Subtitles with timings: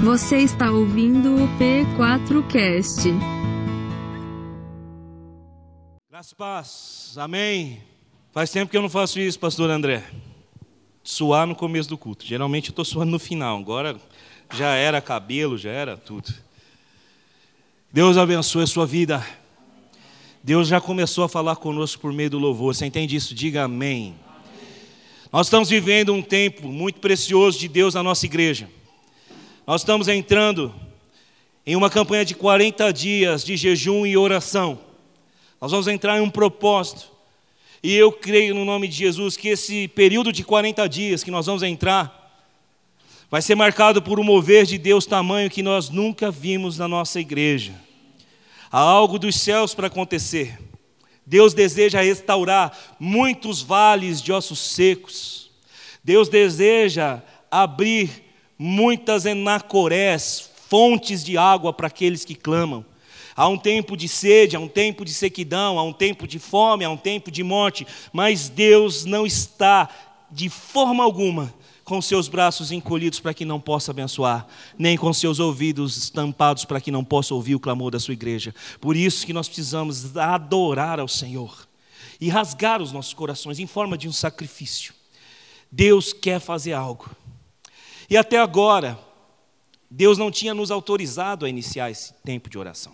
[0.00, 3.10] Você está ouvindo o P4Cast.
[6.08, 7.82] Graças paz, amém.
[8.32, 10.04] Faz tempo que eu não faço isso, pastor André.
[11.02, 12.24] Suar no começo do culto.
[12.24, 13.58] Geralmente eu estou suando no final.
[13.58, 13.96] Agora
[14.54, 16.32] já era cabelo, já era tudo.
[17.92, 19.26] Deus abençoe a sua vida.
[20.44, 22.72] Deus já começou a falar conosco por meio do louvor.
[22.72, 23.34] Você entende isso?
[23.34, 24.14] Diga amém.
[25.32, 28.77] Nós estamos vivendo um tempo muito precioso de Deus na nossa igreja.
[29.68, 30.74] Nós estamos entrando
[31.66, 34.78] em uma campanha de 40 dias de jejum e oração.
[35.60, 37.10] Nós vamos entrar em um propósito.
[37.82, 41.44] E eu creio no nome de Jesus que esse período de 40 dias que nós
[41.44, 42.48] vamos entrar
[43.30, 47.20] vai ser marcado por um mover de Deus tamanho que nós nunca vimos na nossa
[47.20, 47.74] igreja.
[48.72, 50.58] Há algo dos céus para acontecer.
[51.26, 55.50] Deus deseja restaurar muitos vales de ossos secos.
[56.02, 58.27] Deus deseja abrir
[58.58, 62.84] muitas enacorés, fontes de água para aqueles que clamam.
[63.36, 66.84] Há um tempo de sede, há um tempo de sequidão, há um tempo de fome,
[66.84, 69.88] há um tempo de morte, mas Deus não está
[70.30, 74.46] de forma alguma com seus braços encolhidos para que não possa abençoar,
[74.78, 78.54] nem com seus ouvidos estampados para que não possa ouvir o clamor da sua igreja.
[78.78, 81.66] Por isso que nós precisamos adorar ao Senhor
[82.20, 84.92] e rasgar os nossos corações em forma de um sacrifício.
[85.72, 87.08] Deus quer fazer algo.
[88.08, 88.98] E até agora,
[89.90, 92.92] Deus não tinha nos autorizado a iniciar esse tempo de oração.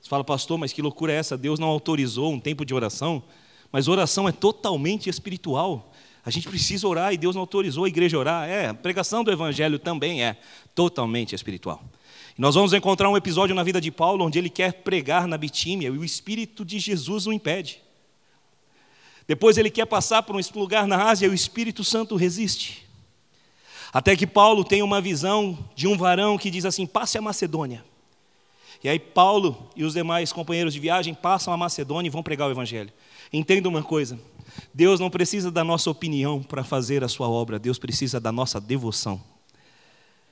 [0.00, 1.36] Você fala, pastor, mas que loucura é essa?
[1.36, 3.22] Deus não autorizou um tempo de oração,
[3.70, 5.92] mas oração é totalmente espiritual.
[6.24, 8.48] A gente precisa orar e Deus não autorizou a igreja a orar.
[8.48, 10.36] É, a pregação do evangelho também é
[10.74, 11.82] totalmente espiritual.
[12.36, 15.36] E nós vamos encontrar um episódio na vida de Paulo onde ele quer pregar na
[15.36, 17.82] Bitímia e o Espírito de Jesus o impede.
[19.26, 22.87] Depois ele quer passar por um lugar na Ásia e o Espírito Santo resiste.
[23.92, 27.84] Até que Paulo tem uma visão de um varão que diz assim: passe a Macedônia.
[28.82, 32.48] E aí Paulo e os demais companheiros de viagem passam a Macedônia e vão pregar
[32.48, 32.92] o evangelho.
[33.32, 34.18] Entenda uma coisa:
[34.72, 38.60] Deus não precisa da nossa opinião para fazer a sua obra, Deus precisa da nossa
[38.60, 39.20] devoção.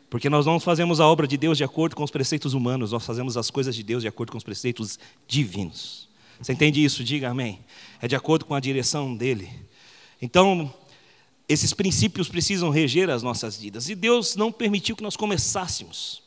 [0.09, 3.05] Porque nós não fazemos a obra de Deus de acordo com os preceitos humanos, nós
[3.05, 6.09] fazemos as coisas de Deus de acordo com os preceitos divinos.
[6.41, 7.03] Você entende isso?
[7.03, 7.59] Diga amém.
[8.01, 9.51] É de acordo com a direção dele.
[10.21, 10.73] Então,
[11.49, 13.89] esses princípios precisam reger as nossas vidas.
[13.89, 16.27] E Deus não permitiu que nós começássemos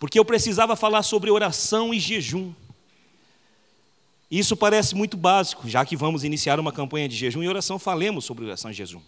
[0.00, 2.54] porque eu precisava falar sobre oração e jejum.
[4.30, 8.24] Isso parece muito básico, já que vamos iniciar uma campanha de jejum e oração, falemos
[8.24, 9.02] sobre oração e jejum.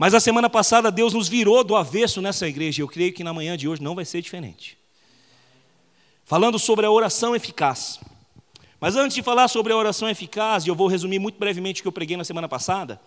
[0.00, 3.22] Mas a semana passada Deus nos virou do avesso nessa igreja, e eu creio que
[3.22, 4.78] na manhã de hoje não vai ser diferente.
[6.24, 8.00] Falando sobre a oração eficaz.
[8.80, 11.84] Mas antes de falar sobre a oração eficaz, e eu vou resumir muito brevemente o
[11.84, 12.98] que eu preguei na semana passada,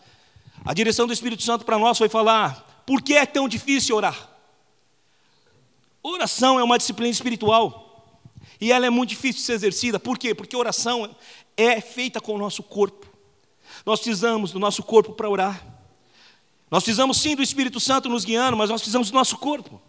[0.66, 4.30] a direção do Espírito Santo para nós foi falar: por que é tão difícil orar?
[6.02, 7.86] Oração é uma disciplina espiritual.
[8.60, 10.00] E ela é muito difícil de ser exercida.
[10.00, 10.34] Por quê?
[10.34, 11.16] Porque oração
[11.56, 13.08] é feita com o nosso corpo.
[13.86, 15.66] Nós precisamos do nosso corpo para orar.
[16.70, 19.82] Nós precisamos sim do Espírito Santo nos guiando, mas nós precisamos do nosso corpo.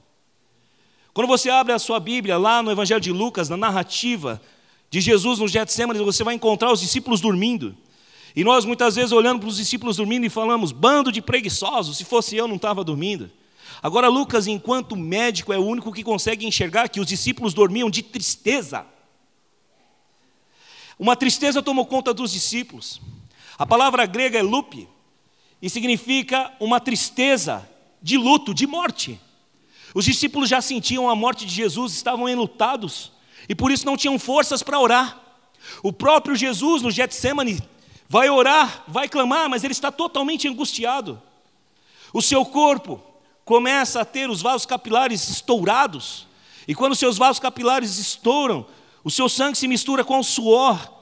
[1.13, 4.41] Quando você abre a sua Bíblia, lá no Evangelho de Lucas, na narrativa
[4.89, 7.77] de Jesus no Getsemane, você vai encontrar os discípulos dormindo.
[8.35, 12.05] E nós muitas vezes olhando para os discípulos dormindo e falamos, bando de preguiçosos, se
[12.05, 13.31] fosse eu não estava dormindo.
[13.83, 18.03] Agora, Lucas, enquanto médico, é o único que consegue enxergar que os discípulos dormiam de
[18.03, 18.87] tristeza.
[20.99, 23.01] Uma tristeza tomou conta dos discípulos.
[23.59, 24.89] A palavra grega é lupe,
[25.63, 27.69] e significa uma tristeza
[28.03, 29.21] de luto, de morte.
[29.95, 33.13] Os discípulos já sentiam a morte de Jesus, estavam enlutados,
[33.49, 35.21] e por isso não tinham forças para orar.
[35.83, 37.61] O próprio Jesus, no Getsemane,
[38.11, 41.23] vai orar, vai clamar, mas ele está totalmente angustiado.
[42.13, 43.01] O seu corpo,
[43.45, 46.27] começa a ter os vasos capilares estourados.
[46.67, 48.67] E quando seus vasos capilares estouram,
[49.05, 50.93] o seu sangue se mistura com o suor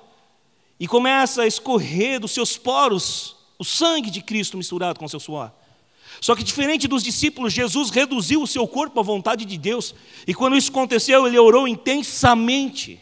[0.78, 5.18] e começa a escorrer dos seus poros o sangue de Cristo misturado com o seu
[5.18, 5.50] suor.
[6.20, 9.94] Só que diferente dos discípulos, Jesus reduziu o seu corpo à vontade de Deus.
[10.26, 13.00] E quando isso aconteceu, ele orou intensamente.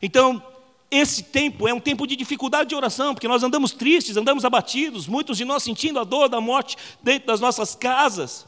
[0.00, 0.42] Então,
[0.90, 5.06] esse tempo é um tempo de dificuldade de oração, porque nós andamos tristes, andamos abatidos,
[5.06, 8.46] muitos de nós sentindo a dor da morte dentro das nossas casas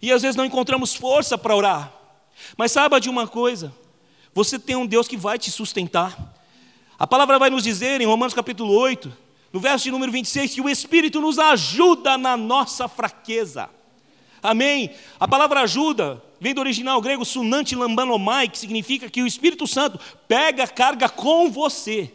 [0.00, 1.92] e às vezes não encontramos força para orar.
[2.56, 3.72] Mas saiba de uma coisa:
[4.34, 6.34] você tem um Deus que vai te sustentar.
[6.98, 9.12] A palavra vai nos dizer em Romanos capítulo 8,
[9.52, 13.68] no verso de número 26, que o Espírito nos ajuda na nossa fraqueza.
[14.42, 14.90] Amém?
[15.20, 19.96] A palavra ajuda vem do original grego sunante lambanomai, que significa que o Espírito Santo
[20.26, 22.10] pega a carga com você.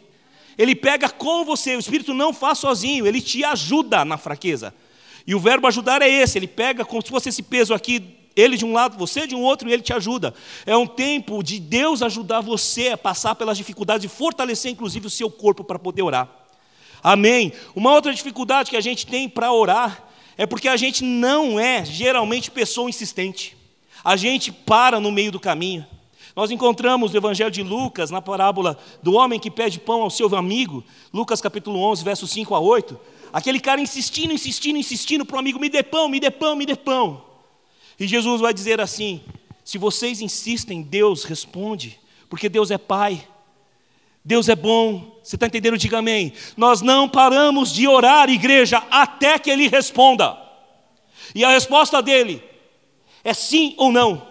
[0.58, 4.74] Ele pega com você, o Espírito não faz sozinho, ele te ajuda na fraqueza.
[5.26, 8.04] E o verbo ajudar é esse, ele pega como se fosse esse peso aqui
[8.36, 10.34] Ele de um lado, você de um outro, e ele te ajuda.
[10.66, 15.10] É um tempo de Deus ajudar você a passar pelas dificuldades e fortalecer, inclusive, o
[15.10, 16.28] seu corpo para poder orar.
[17.02, 17.50] Amém.
[17.74, 21.82] Uma outra dificuldade que a gente tem para orar é porque a gente não é
[21.84, 23.57] geralmente pessoa insistente.
[24.08, 25.86] A gente para no meio do caminho.
[26.34, 30.34] Nós encontramos no Evangelho de Lucas, na parábola do homem que pede pão ao seu
[30.34, 30.82] amigo,
[31.12, 32.98] Lucas capítulo 11, versos 5 a 8.
[33.30, 36.64] Aquele cara insistindo, insistindo, insistindo para o amigo: me dê pão, me dê pão, me
[36.64, 37.22] dê pão.
[38.00, 39.20] E Jesus vai dizer assim:
[39.62, 42.00] se vocês insistem, Deus responde,
[42.30, 43.28] porque Deus é Pai.
[44.24, 45.76] Deus é bom, você está entendendo?
[45.76, 46.32] Diga amém.
[46.56, 50.34] Nós não paramos de orar, igreja, até que Ele responda.
[51.34, 52.47] E a resposta dele
[53.24, 54.26] é sim ou não.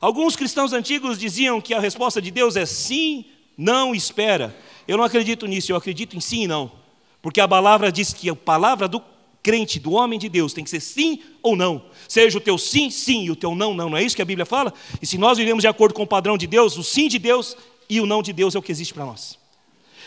[0.00, 3.24] Alguns cristãos antigos diziam que a resposta de Deus é sim,
[3.56, 4.54] não, espera.
[4.86, 6.72] Eu não acredito nisso, eu acredito em sim e não.
[7.20, 9.00] Porque a palavra diz que a palavra do
[9.42, 11.84] crente, do homem de Deus, tem que ser sim ou não.
[12.08, 13.90] Seja o teu sim, sim, e o teu não, não.
[13.90, 14.72] Não é isso que a Bíblia fala?
[15.00, 17.56] E se nós vivemos de acordo com o padrão de Deus, o sim de Deus
[17.88, 19.38] e o não de Deus é o que existe para nós.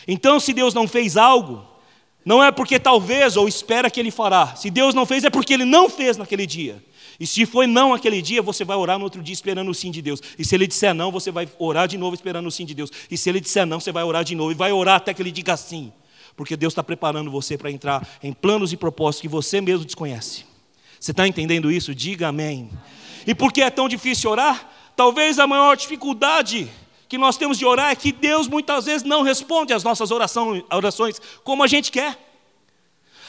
[0.08, 1.66] Então, se Deus não fez algo,
[2.26, 4.56] não é porque talvez ou espera que Ele fará.
[4.56, 6.84] Se Deus não fez, é porque Ele não fez naquele dia.
[7.20, 9.92] E se foi não aquele dia, você vai orar no outro dia esperando o sim
[9.92, 10.22] de Deus.
[10.38, 12.92] E se Ele disser não, você vai orar de novo esperando o sim de Deus.
[13.10, 14.52] E se Ele disser não, você vai orar de novo.
[14.52, 15.92] E vai orar até que Ele diga sim.
[16.36, 20.46] Porque Deus está preparando você para entrar em planos e propósitos que você mesmo desconhece.
[21.00, 21.96] Você está entendendo isso?
[21.96, 22.70] Diga amém.
[23.26, 24.70] E por que é tão difícil orar?
[24.96, 26.70] Talvez a maior dificuldade
[27.08, 30.64] que nós temos de orar é que Deus muitas vezes não responde às nossas orações,
[30.72, 32.18] orações como a gente quer.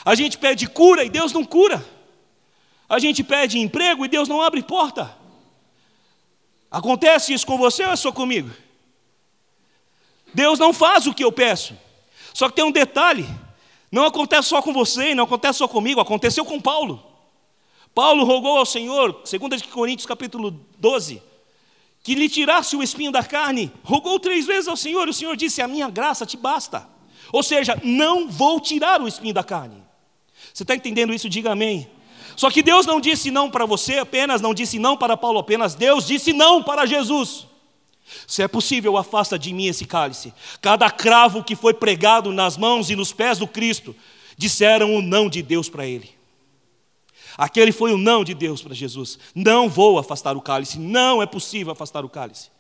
[0.04, 1.84] A gente pede cura e Deus não cura.
[2.88, 5.16] A gente pede emprego e Deus não abre porta.
[6.70, 8.50] Acontece isso com você ou é só comigo?
[10.32, 11.74] Deus não faz o que eu peço.
[12.34, 13.26] Só que tem um detalhe:
[13.90, 17.02] não acontece só com você, não acontece só comigo, aconteceu com Paulo.
[17.94, 21.22] Paulo rogou ao Senhor, 2 Coríntios capítulo 12,
[22.02, 25.34] que lhe tirasse o espinho da carne, rogou três vezes ao Senhor, e o Senhor
[25.34, 26.86] disse: A minha graça te basta.
[27.32, 29.82] Ou seja, não vou tirar o espinho da carne.
[30.52, 31.28] Você está entendendo isso?
[31.28, 31.90] Diga amém.
[32.36, 35.74] Só que Deus não disse não para você apenas, não disse não para Paulo apenas,
[35.74, 37.46] Deus disse não para Jesus.
[38.26, 40.32] Se é possível, afasta de mim esse cálice.
[40.60, 43.96] Cada cravo que foi pregado nas mãos e nos pés do Cristo,
[44.36, 46.10] disseram o não de Deus para ele.
[47.38, 49.18] Aquele foi o não de Deus para Jesus.
[49.34, 52.50] Não vou afastar o cálice, não é possível afastar o cálice.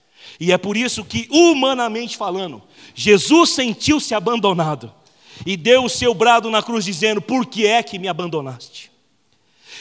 [0.40, 2.62] E é por isso que, humanamente falando,
[2.94, 4.92] Jesus sentiu-se abandonado
[5.44, 8.90] e deu o seu brado na cruz, dizendo: Por que é que me abandonaste?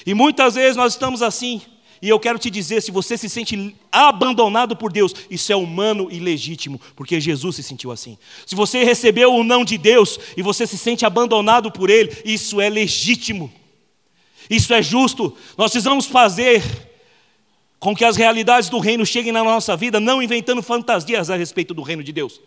[0.05, 1.61] E muitas vezes nós estamos assim,
[2.01, 6.07] e eu quero te dizer: se você se sente abandonado por Deus, isso é humano
[6.11, 8.17] e legítimo, porque Jesus se sentiu assim.
[8.45, 12.61] Se você recebeu o não de Deus e você se sente abandonado por Ele, isso
[12.61, 13.51] é legítimo.
[14.49, 15.35] Isso é justo.
[15.57, 16.63] Nós precisamos fazer
[17.79, 21.73] com que as realidades do reino cheguem na nossa vida, não inventando fantasias a respeito
[21.73, 22.39] do reino de Deus.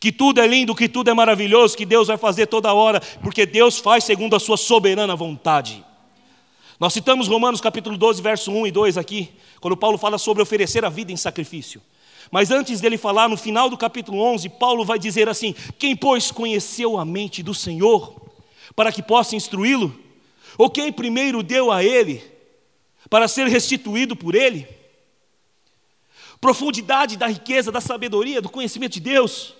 [0.00, 3.44] Que tudo é lindo, que tudo é maravilhoso, que Deus vai fazer toda hora, porque
[3.44, 5.84] Deus faz segundo a sua soberana vontade.
[6.78, 9.30] Nós citamos Romanos capítulo 12, verso 1 e 2 aqui,
[9.60, 11.82] quando Paulo fala sobre oferecer a vida em sacrifício.
[12.30, 16.30] Mas antes dele falar, no final do capítulo 11, Paulo vai dizer assim: Quem, pois,
[16.30, 18.14] conheceu a mente do Senhor,
[18.76, 19.98] para que possa instruí-lo?
[20.56, 22.22] Ou quem primeiro deu a ele
[23.10, 24.68] para ser restituído por ele?
[26.40, 29.54] Profundidade da riqueza, da sabedoria, do conhecimento de Deus.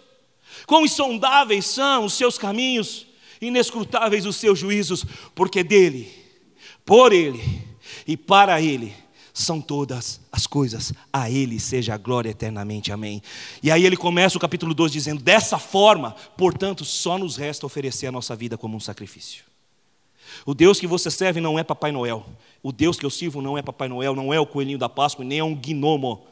[0.66, 3.06] Quão insondáveis são os seus caminhos,
[3.40, 5.04] inescrutáveis os seus juízos,
[5.34, 6.27] porque dele,
[6.88, 7.62] por ele
[8.06, 8.94] e para ele
[9.34, 10.94] são todas as coisas.
[11.12, 12.90] A Ele seja a glória eternamente.
[12.90, 13.22] Amém.
[13.62, 18.06] E aí ele começa o capítulo 12 dizendo: Dessa forma, portanto, só nos resta oferecer
[18.06, 19.44] a nossa vida como um sacrifício.
[20.46, 22.24] O Deus que você serve não é Papai Noel.
[22.62, 25.26] O Deus que eu sirvo não é Papai Noel, não é o coelhinho da Páscoa,
[25.26, 26.26] nem é um gnomo.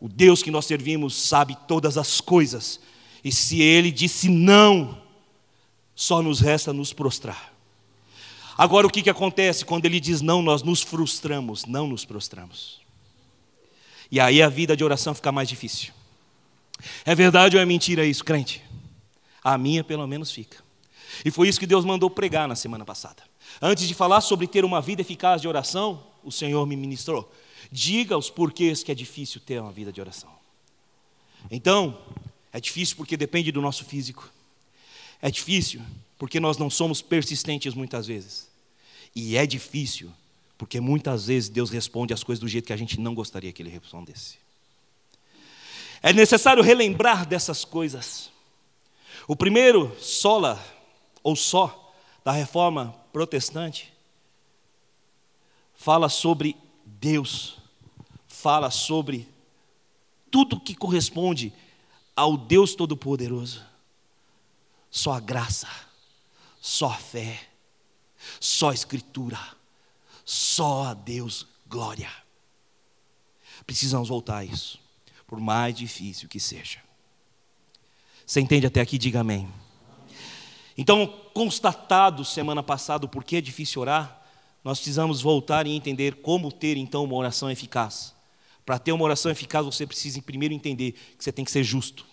[0.00, 2.80] O Deus que nós servimos sabe todas as coisas.
[3.22, 4.96] E se ele disse não,
[5.94, 7.57] só nos resta nos prostrar.
[8.58, 9.64] Agora o que, que acontece?
[9.64, 12.80] Quando ele diz não, nós nos frustramos, não nos prostramos.
[14.10, 15.92] E aí a vida de oração fica mais difícil.
[17.04, 18.60] É verdade ou é mentira isso, crente?
[19.44, 20.58] A minha pelo menos fica.
[21.24, 23.22] E foi isso que Deus mandou pregar na semana passada.
[23.62, 27.32] Antes de falar sobre ter uma vida eficaz de oração, o Senhor me ministrou.
[27.70, 30.30] Diga os porquês que é difícil ter uma vida de oração.
[31.48, 31.96] Então,
[32.52, 34.28] é difícil porque depende do nosso físico.
[35.22, 35.80] É difícil
[36.18, 38.47] porque nós não somos persistentes muitas vezes.
[39.20, 40.14] E é difícil
[40.56, 43.60] porque muitas vezes Deus responde as coisas do jeito que a gente não gostaria que
[43.60, 44.38] Ele respondesse.
[46.00, 48.30] É necessário relembrar dessas coisas.
[49.26, 50.64] O primeiro sola
[51.20, 51.92] ou só,
[52.24, 53.92] da reforma protestante,
[55.74, 56.56] fala sobre
[56.86, 57.58] Deus.
[58.28, 59.28] fala sobre
[60.30, 61.52] tudo que corresponde
[62.14, 63.66] ao Deus Todo-Poderoso.
[64.92, 65.68] Só a graça,
[66.60, 67.48] só a fé,
[68.40, 69.38] só Escritura,
[70.24, 72.10] só a Deus glória.
[73.66, 74.78] Precisamos voltar a isso,
[75.26, 76.78] por mais difícil que seja.
[78.26, 78.98] Você entende até aqui?
[78.98, 79.48] Diga amém.
[80.76, 84.22] Então, constatado semana passada o porquê é difícil orar,
[84.62, 88.14] nós precisamos voltar e entender como ter então uma oração eficaz.
[88.64, 92.06] Para ter uma oração eficaz, você precisa primeiro entender que você tem que ser justo.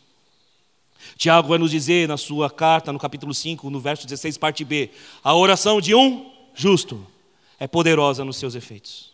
[1.18, 4.90] Tiago vai nos dizer na sua carta, no capítulo 5, no verso 16, parte B:
[5.24, 7.06] a oração de um justo
[7.60, 9.14] é poderosa nos seus efeitos.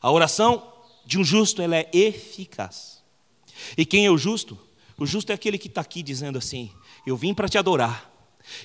[0.00, 0.72] A oração
[1.06, 3.02] de um justo ela é eficaz.
[3.76, 4.58] E quem é o justo?
[4.98, 6.70] O justo é aquele que está aqui dizendo assim:
[7.06, 8.10] Eu vim para te adorar,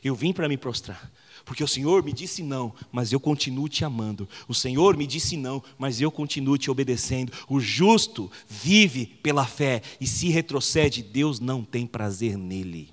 [0.03, 1.11] eu vim para me prostrar,
[1.47, 4.27] porque o Senhor me disse não, mas eu continuo te amando.
[4.49, 7.31] O Senhor me disse não, mas eu continuo te obedecendo.
[7.47, 12.89] O justo vive pela fé, e se retrocede, Deus não tem prazer nele.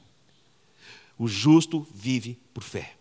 [1.19, 2.93] O justo vive por fé.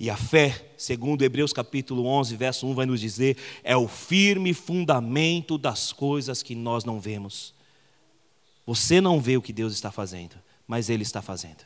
[0.00, 4.54] E a fé, segundo Hebreus capítulo 11, verso 1, vai nos dizer, é o firme
[4.54, 7.52] fundamento das coisas que nós não vemos.
[8.66, 10.34] Você não vê o que Deus está fazendo,
[10.66, 11.62] mas Ele está fazendo.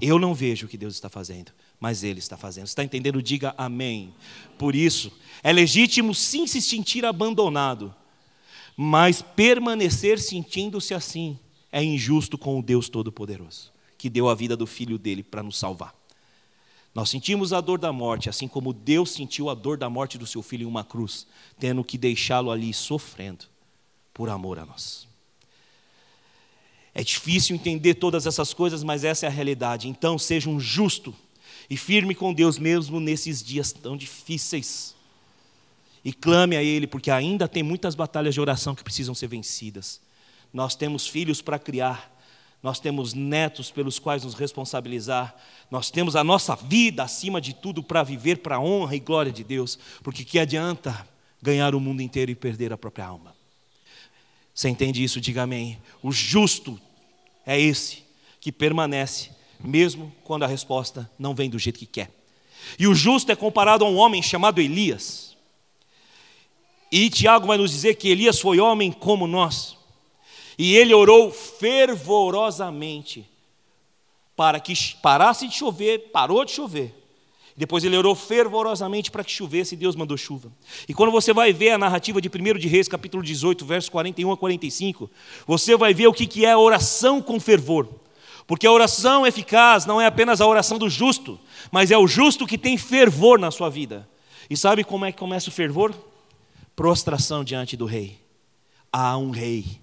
[0.00, 2.66] Eu não vejo o que Deus está fazendo, mas Ele está fazendo.
[2.66, 3.22] Está entendendo?
[3.22, 4.14] Diga amém.
[4.56, 7.94] Por isso, é legítimo sim se sentir abandonado,
[8.76, 11.38] mas permanecer sentindo-se assim
[11.70, 15.58] é injusto com o Deus Todo-Poderoso, que deu a vida do Filho dele para nos
[15.58, 15.94] salvar.
[16.94, 20.26] Nós sentimos a dor da morte, assim como Deus sentiu a dor da morte do
[20.26, 21.26] seu filho em uma cruz,
[21.58, 23.44] tendo que deixá-lo ali sofrendo
[24.12, 25.06] por amor a nós.
[26.94, 29.88] É difícil entender todas essas coisas, mas essa é a realidade.
[29.88, 31.14] Então, seja um justo
[31.70, 34.94] e firme com Deus mesmo nesses dias tão difíceis.
[36.04, 40.00] E clame a Ele, porque ainda tem muitas batalhas de oração que precisam ser vencidas.
[40.52, 42.16] Nós temos filhos para criar,
[42.62, 45.36] nós temos netos pelos quais nos responsabilizar,
[45.70, 49.30] nós temos a nossa vida acima de tudo para viver para a honra e glória
[49.30, 51.06] de Deus, porque que adianta
[51.42, 53.36] ganhar o mundo inteiro e perder a própria alma?
[54.54, 55.20] Você entende isso?
[55.20, 55.78] Diga amém.
[56.02, 56.80] O justo
[57.46, 58.02] é esse
[58.40, 59.30] que permanece
[59.62, 62.10] mesmo quando a resposta não vem do jeito que quer.
[62.78, 65.36] E o justo é comparado a um homem chamado Elias.
[66.90, 69.76] E Tiago vai nos dizer que Elias foi homem como nós.
[70.58, 73.28] E ele orou fervorosamente
[74.34, 74.72] para que
[75.02, 76.94] parasse de chover, parou de chover.
[77.56, 80.52] Depois ele orou fervorosamente para que chovesse e Deus mandou chuva.
[80.88, 84.30] E quando você vai ver a narrativa de 1 de Reis, capítulo 18, versos 41
[84.30, 85.10] a 45,
[85.44, 87.88] você vai ver o que é oração com fervor.
[88.48, 91.38] Porque a oração eficaz não é apenas a oração do justo,
[91.70, 94.08] mas é o justo que tem fervor na sua vida.
[94.48, 95.94] E sabe como é que começa o fervor?
[96.74, 98.18] Prostração diante do rei.
[98.90, 99.78] Há um rei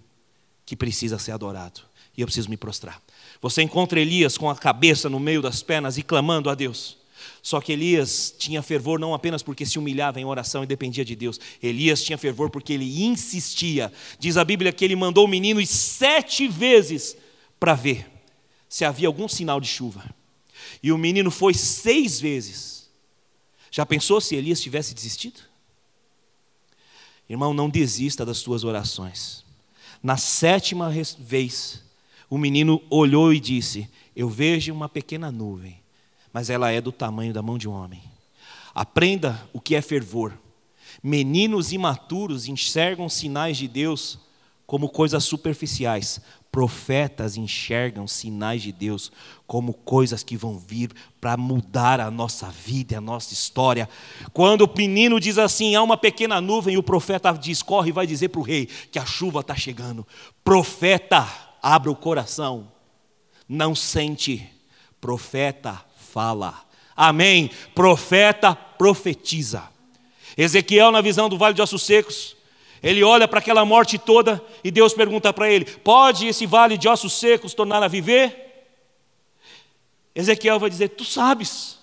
[0.65, 1.81] que precisa ser adorado,
[2.17, 3.00] e eu preciso me prostrar.
[3.39, 6.98] Você encontra Elias com a cabeça no meio das pernas e clamando a Deus.
[7.43, 11.15] Só que Elias tinha fervor não apenas porque se humilhava em oração e dependia de
[11.15, 11.39] Deus.
[11.62, 13.93] Elias tinha fervor porque ele insistia.
[14.17, 17.15] Diz a Bíblia que ele mandou o menino sete vezes
[17.60, 18.14] para ver
[18.75, 20.03] se havia algum sinal de chuva.
[20.84, 22.89] E o menino foi seis vezes.
[23.72, 25.39] Já pensou se Elias tivesse desistido?
[27.29, 29.46] Irmão, não desista das suas orações.
[30.03, 31.82] Na sétima vez,
[32.29, 35.79] o menino olhou e disse: Eu vejo uma pequena nuvem,
[36.34, 38.03] mas ela é do tamanho da mão de um homem.
[38.74, 40.38] Aprenda o que é fervor.
[41.01, 44.20] Meninos imaturos enxergam sinais de Deus
[44.67, 46.20] como coisas superficiais,
[46.55, 49.12] Profetas enxergam sinais de Deus
[49.45, 53.89] como coisas que vão vir para mudar a nossa vida, a nossa história.
[54.31, 57.91] Quando o menino diz assim: há uma pequena nuvem, e o profeta diz: corre e
[57.91, 60.07] vai dizer para o rei que a chuva está chegando.
[60.45, 61.27] Profeta,
[61.62, 62.71] abra o coração,
[63.50, 64.50] não sente,
[65.01, 66.55] profeta, fala.
[66.95, 67.51] Amém.
[67.75, 69.62] Profeta, profetiza.
[70.38, 72.33] Ezequiel, na visão do vale de ossos secos,
[72.82, 76.88] ele olha para aquela morte toda e Deus pergunta para ele: Pode esse vale de
[76.88, 78.46] ossos secos tornar a viver?
[80.13, 81.79] Ezequiel vai dizer: Tu sabes.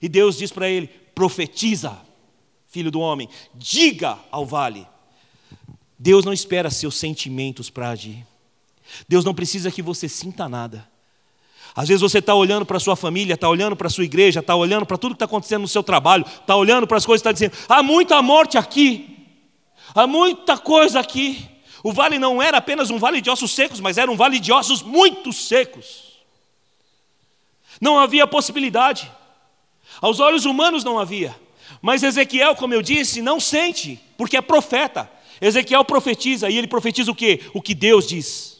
[0.00, 1.98] E Deus diz para ele: Profetiza,
[2.68, 4.86] filho do homem, diga ao vale.
[5.98, 8.24] Deus não espera seus sentimentos para agir.
[9.08, 10.88] Deus não precisa que você sinta nada.
[11.74, 14.40] Às vezes você está olhando para a sua família, está olhando para a sua igreja,
[14.40, 17.20] está olhando para tudo que está acontecendo no seu trabalho, está olhando para as coisas
[17.20, 19.17] e está dizendo: há muita morte aqui.
[19.94, 21.48] Há muita coisa aqui.
[21.82, 24.52] O vale não era apenas um vale de ossos secos, mas era um vale de
[24.52, 26.18] ossos muito secos.
[27.80, 29.10] Não havia possibilidade.
[30.00, 31.34] Aos olhos humanos não havia.
[31.80, 35.10] Mas Ezequiel, como eu disse, não sente, porque é profeta.
[35.40, 37.40] Ezequiel profetiza, e ele profetiza o quê?
[37.54, 38.57] O que Deus diz.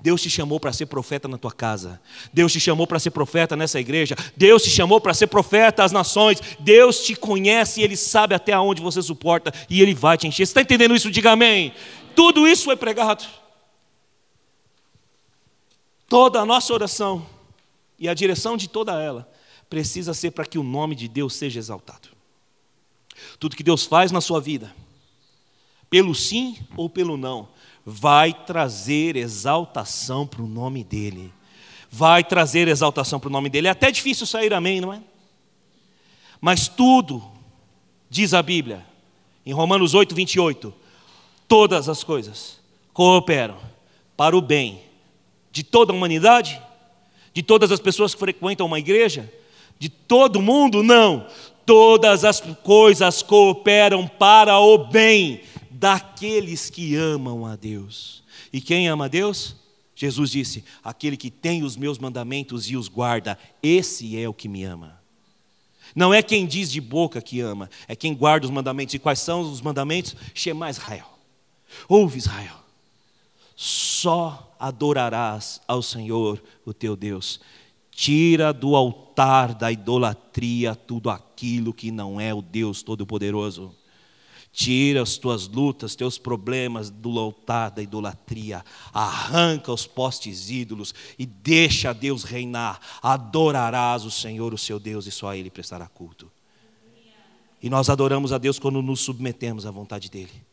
[0.00, 2.00] Deus te chamou para ser profeta na tua casa.
[2.32, 4.14] Deus te chamou para ser profeta nessa igreja.
[4.36, 6.40] Deus te chamou para ser profeta às nações.
[6.60, 10.46] Deus te conhece e Ele sabe até onde você suporta e Ele vai te encher.
[10.46, 11.10] Você está entendendo isso?
[11.10, 11.72] Diga amém.
[12.14, 13.24] Tudo isso foi pregado.
[16.08, 17.26] Toda a nossa oração
[17.98, 19.30] e a direção de toda ela
[19.68, 22.08] precisa ser para que o nome de Deus seja exaltado.
[23.38, 24.74] Tudo que Deus faz na sua vida,
[25.90, 27.48] pelo sim ou pelo não,
[27.90, 31.32] vai trazer exaltação para o nome dEle.
[31.90, 33.66] Vai trazer exaltação para o nome dEle.
[33.66, 35.00] É até difícil sair amém, não é?
[36.38, 37.22] Mas tudo,
[38.10, 38.84] diz a Bíblia,
[39.44, 40.74] em Romanos 8, 28,
[41.48, 42.60] todas as coisas
[42.92, 43.56] cooperam
[44.14, 44.82] para o bem
[45.50, 46.60] de toda a humanidade,
[47.32, 49.32] de todas as pessoas que frequentam uma igreja,
[49.78, 50.82] de todo mundo?
[50.82, 51.26] Não.
[51.64, 55.40] Todas as coisas cooperam para o bem
[55.78, 58.22] daqueles que amam a Deus.
[58.52, 59.54] E quem ama a Deus?
[59.94, 64.48] Jesus disse: aquele que tem os meus mandamentos e os guarda, esse é o que
[64.48, 64.98] me ama.
[65.94, 68.94] Não é quem diz de boca que ama, é quem guarda os mandamentos.
[68.94, 70.14] E quais são os mandamentos?
[70.34, 71.06] Shema Israel.
[71.88, 72.56] Ouve Israel.
[73.56, 77.40] Só adorarás ao Senhor, o teu Deus.
[77.90, 83.74] Tira do altar da idolatria tudo aquilo que não é o Deus Todo-Poderoso.
[84.52, 88.64] Tira as tuas lutas, teus problemas do altar da idolatria.
[88.92, 92.80] Arranca os postes ídolos e deixa Deus reinar.
[93.02, 96.30] Adorarás o Senhor, o seu Deus, e só a Ele prestará culto.
[97.62, 100.46] E nós adoramos a Deus quando nos submetemos à vontade dEle.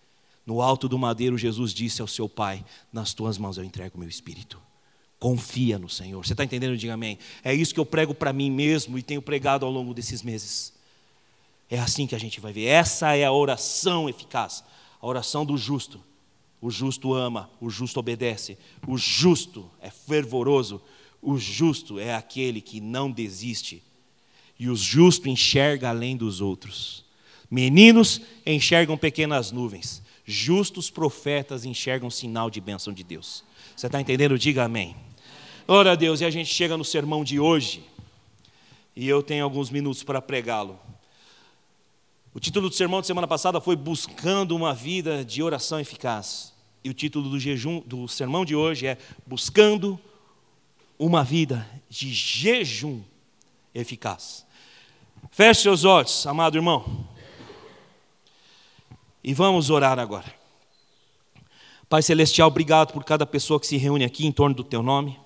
[0.46, 4.00] No alto do madeiro, Jesus disse ao seu Pai: Nas tuas mãos eu entrego o
[4.00, 4.62] meu espírito.
[5.18, 6.24] Confia no Senhor.
[6.24, 6.78] Você está entendendo?
[6.78, 7.18] Diga amém.
[7.44, 10.75] É isso que eu prego para mim mesmo e tenho pregado ao longo desses meses.
[11.70, 12.66] É assim que a gente vai ver.
[12.66, 14.64] Essa é a oração eficaz,
[15.02, 16.02] a oração do justo.
[16.62, 18.58] O justo ama, o justo obedece,
[18.88, 20.82] o justo é fervoroso,
[21.22, 23.84] o justo é aquele que não desiste.
[24.58, 27.04] E o justo enxerga além dos outros.
[27.52, 33.44] Meninos enxergam pequenas nuvens, justos profetas enxergam sinal de bênção de Deus.
[33.76, 34.40] Você está entendendo?
[34.40, 34.96] Diga amém.
[35.68, 37.84] Ora a Deus, e a gente chega no sermão de hoje,
[38.96, 40.80] e eu tenho alguns minutos para pregá-lo.
[42.36, 46.54] O título do sermão de semana passada foi Buscando uma vida de oração eficaz.
[46.84, 49.98] E o título do jejum do sermão de hoje é Buscando
[51.00, 53.02] uma vida de jejum
[53.74, 54.46] eficaz.
[55.32, 57.08] Feche seus olhos, amado irmão.
[59.24, 60.36] E vamos orar agora.
[61.88, 65.18] Pai Celestial, obrigado por cada pessoa que se reúne aqui em torno do teu nome.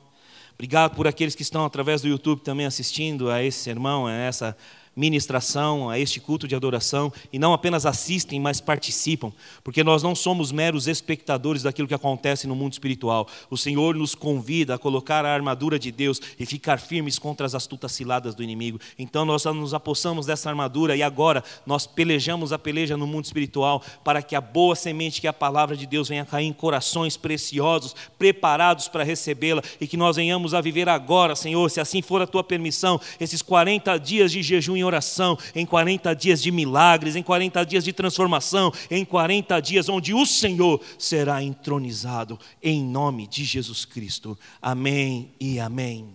[0.53, 4.55] Obrigado por aqueles que estão através do YouTube também assistindo a esse sermão, a essa
[4.99, 9.31] ministração, a este culto de adoração, e não apenas assistem, mas participam,
[9.63, 13.25] porque nós não somos meros espectadores daquilo que acontece no mundo espiritual.
[13.49, 17.55] O Senhor nos convida a colocar a armadura de Deus e ficar firmes contra as
[17.55, 18.77] astutas ciladas do inimigo.
[18.97, 23.81] Então nós nos apossamos dessa armadura e agora nós pelejamos a peleja no mundo espiritual
[24.03, 27.15] para que a boa semente, que é a palavra de Deus, venha cair em corações
[27.15, 32.21] preciosos, preparados para recebê-la e que nós venhamos a viver agora, Senhor, se assim for
[32.21, 37.15] a tua permissão, esses 40 dias de jejum em oração, em 40 dias de milagres,
[37.15, 43.27] em 40 dias de transformação, em 40 dias onde o Senhor será entronizado, em nome
[43.27, 44.37] de Jesus Cristo.
[44.61, 46.13] Amém e amém.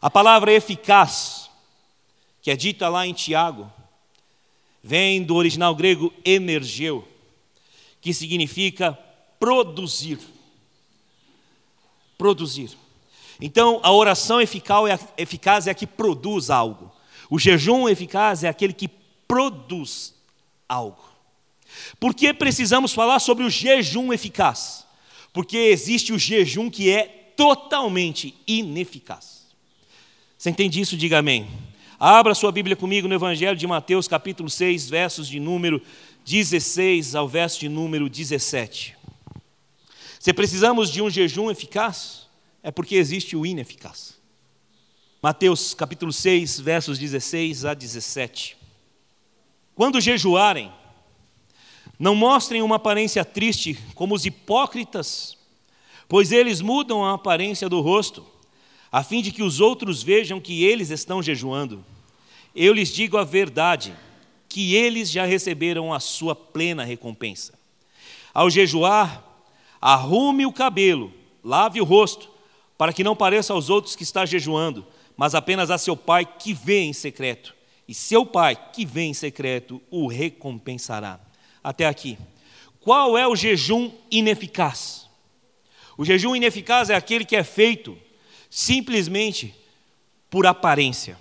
[0.00, 1.50] A palavra eficaz,
[2.40, 3.72] que é dita lá em Tiago,
[4.82, 7.06] vem do original grego emergeu,
[8.00, 8.96] que significa
[9.40, 10.20] produzir.
[12.16, 12.70] Produzir.
[13.40, 16.92] Então, a oração eficaz é a que produz algo.
[17.28, 18.88] O jejum eficaz é aquele que
[19.26, 20.14] produz
[20.68, 21.04] algo.
[21.98, 24.86] Por que precisamos falar sobre o jejum eficaz?
[25.32, 27.04] Porque existe o jejum que é
[27.36, 29.46] totalmente ineficaz.
[30.38, 30.96] Você entende isso?
[30.96, 31.48] Diga amém.
[31.98, 35.82] Abra sua Bíblia comigo no Evangelho de Mateus, capítulo 6, versos de número
[36.24, 38.96] 16 ao verso de número 17.
[40.20, 42.26] Se precisamos de um jejum eficaz,
[42.62, 44.15] é porque existe o ineficaz.
[45.26, 48.56] Mateus capítulo 6, versos 16 a 17.
[49.74, 50.72] Quando jejuarem,
[51.98, 55.36] não mostrem uma aparência triste como os hipócritas,
[56.06, 58.24] pois eles mudam a aparência do rosto,
[58.92, 61.84] a fim de que os outros vejam que eles estão jejuando.
[62.54, 63.96] Eu lhes digo a verdade,
[64.48, 67.52] que eles já receberam a sua plena recompensa.
[68.32, 69.24] Ao jejuar,
[69.80, 71.12] arrume o cabelo,
[71.42, 72.30] lave o rosto,
[72.78, 74.86] para que não pareça aos outros que está jejuando,
[75.16, 77.54] mas apenas a seu pai que vê em secreto.
[77.88, 81.20] E seu pai que vê em secreto o recompensará.
[81.62, 82.18] Até aqui.
[82.80, 85.08] Qual é o jejum ineficaz?
[85.96, 87.96] O jejum ineficaz é aquele que é feito
[88.50, 89.54] simplesmente
[90.30, 91.16] por aparência.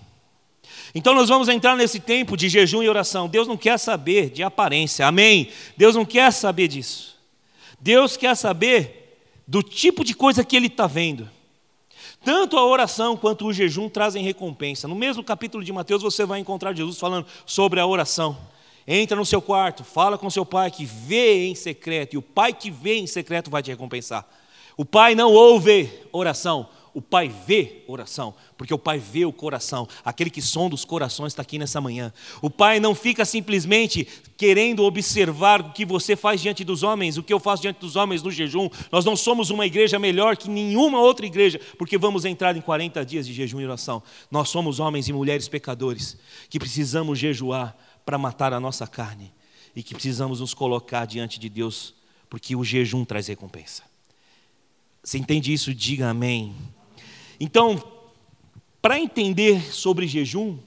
[0.93, 3.27] Então nós vamos entrar nesse tempo de jejum e oração.
[3.27, 5.49] Deus não quer saber de aparência, amém?
[5.77, 7.17] Deus não quer saber disso.
[7.79, 11.29] Deus quer saber do tipo de coisa que Ele está vendo.
[12.25, 14.88] Tanto a oração quanto o jejum trazem recompensa.
[14.88, 18.35] No mesmo capítulo de Mateus você vai encontrar Jesus falando sobre a oração.
[18.88, 22.51] Entra no seu quarto, fala com seu pai que vê em secreto, e o pai
[22.51, 24.27] que vê em secreto vai te recompensar.
[24.75, 29.86] O pai não ouve oração, o pai vê oração, porque o pai vê o coração.
[30.03, 32.13] Aquele que sonda os corações está aqui nessa manhã.
[32.41, 37.23] O pai não fica simplesmente querendo observar o que você faz diante dos homens, o
[37.23, 38.69] que eu faço diante dos homens no jejum.
[38.89, 43.05] Nós não somos uma igreja melhor que nenhuma outra igreja, porque vamos entrar em 40
[43.05, 44.01] dias de jejum e oração.
[44.31, 46.17] Nós somos homens e mulheres pecadores
[46.49, 49.34] que precisamos jejuar para matar a nossa carne
[49.75, 51.93] e que precisamos nos colocar diante de Deus,
[52.29, 53.84] porque o jejum traz recompensa.
[55.03, 55.73] Você entende isso?
[55.73, 56.55] Diga amém.
[57.39, 57.82] Então,
[58.82, 60.60] para entender sobre jejum,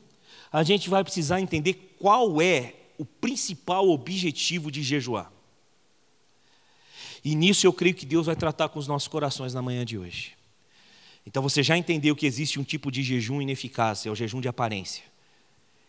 [0.51, 5.33] a gente vai precisar entender qual é o principal objetivo de jejuar.
[7.25, 9.99] E nisso eu creio que Deus vai tratar com os nossos corações na manhã de
[9.99, 10.33] hoje.
[11.27, 14.49] Então você já entendeu que existe um tipo de jejum ineficaz, é o jejum de
[14.49, 15.05] aparência.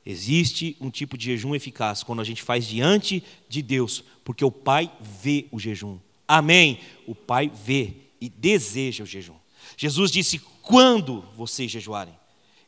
[0.05, 4.51] Existe um tipo de jejum eficaz quando a gente faz diante de Deus, porque o
[4.51, 5.99] Pai vê o jejum.
[6.27, 6.79] Amém?
[7.05, 9.35] O Pai vê e deseja o jejum.
[9.77, 12.13] Jesus disse: quando vocês jejuarem.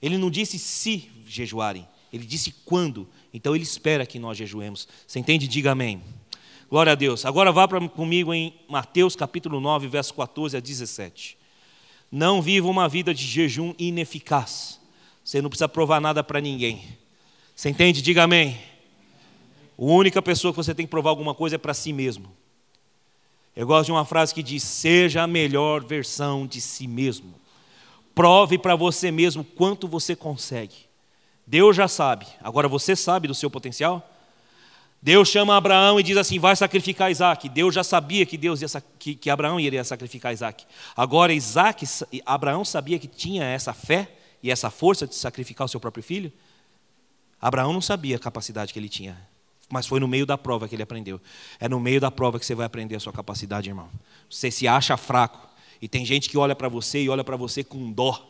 [0.02, 3.08] Ele não disse se jejuarem, ele disse quando.
[3.32, 4.88] Então ele espera que nós jejuemos.
[5.06, 5.48] Você entende?
[5.48, 6.02] Diga amém.
[6.68, 7.28] Glória a Deus.
[7.28, 11.38] Agora vá comigo em Mateus capítulo 9, verso 14 a 17.
[12.12, 14.82] Não viva uma vida de jejum ineficaz.
[15.24, 16.84] Você não precisa provar nada para ninguém.
[17.56, 18.02] Você entende?
[18.02, 18.58] Diga amém.
[19.78, 22.32] A única pessoa que você tem que provar alguma coisa é para si mesmo.
[23.56, 27.41] Eu gosto de uma frase que diz: Seja a melhor versão de si mesmo.
[28.14, 30.76] Prove para você mesmo quanto você consegue.
[31.46, 34.08] Deus já sabe, agora você sabe do seu potencial?
[35.02, 37.50] Deus chama Abraão e diz assim: vai sacrificar Isaac.
[37.50, 38.68] Deus já sabia que, Deus ia,
[39.00, 40.64] que, que Abraão iria sacrificar Isaac.
[40.96, 41.86] Agora, Isaac,
[42.24, 44.12] Abraão sabia que tinha essa fé
[44.44, 46.32] e essa força de sacrificar o seu próprio filho?
[47.42, 49.18] Abraão não sabia a capacidade que ele tinha,
[49.68, 51.20] mas foi no meio da prova que ele aprendeu.
[51.60, 53.90] É no meio da prova que você vai aprender a sua capacidade, irmão.
[54.30, 55.48] Você se acha fraco,
[55.82, 58.28] e tem gente que olha para você e olha para você com dó.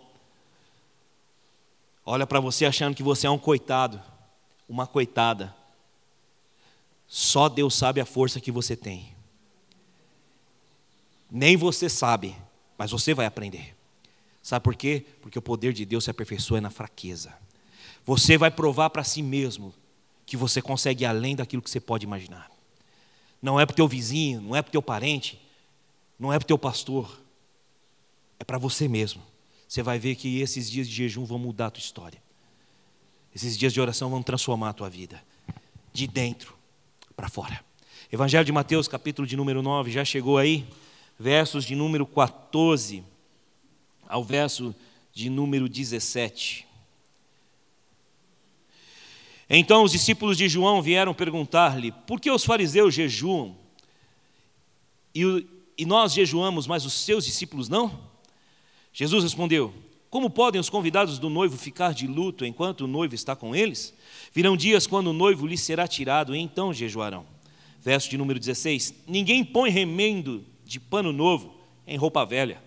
[2.05, 4.01] Olha para você achando que você é um coitado,
[4.67, 5.53] uma coitada.
[7.07, 9.13] Só Deus sabe a força que você tem.
[11.29, 12.35] Nem você sabe,
[12.77, 13.75] mas você vai aprender.
[14.41, 15.05] Sabe por quê?
[15.21, 17.33] Porque o poder de Deus se aperfeiçoa na fraqueza.
[18.05, 19.73] Você vai provar para si mesmo
[20.25, 22.49] que você consegue ir além daquilo que você pode imaginar.
[23.41, 25.39] Não é para o teu vizinho, não é para o teu parente,
[26.17, 27.20] não é para o teu pastor.
[28.41, 29.21] É para você mesmo.
[29.67, 32.19] Você vai ver que esses dias de jejum vão mudar a tua história.
[33.35, 35.23] Esses dias de oração vão transformar a tua vida.
[35.93, 36.55] De dentro
[37.15, 37.63] para fora.
[38.11, 40.65] Evangelho de Mateus, capítulo de número 9, já chegou aí?
[41.19, 43.03] Versos de número 14
[44.09, 44.73] ao verso
[45.13, 46.65] de número 17.
[49.51, 53.55] Então os discípulos de João vieram perguntar-lhe: por que os fariseus jejuam
[55.13, 58.09] e, nós jejuamos, mas os seus discípulos não?
[58.93, 59.73] Jesus respondeu:
[60.09, 63.93] Como podem os convidados do noivo ficar de luto enquanto o noivo está com eles?
[64.33, 67.25] Virão dias quando o noivo lhes será tirado e então jejuarão.
[67.79, 71.55] Verso de número 16: Ninguém põe remendo de pano novo
[71.87, 72.61] em roupa velha,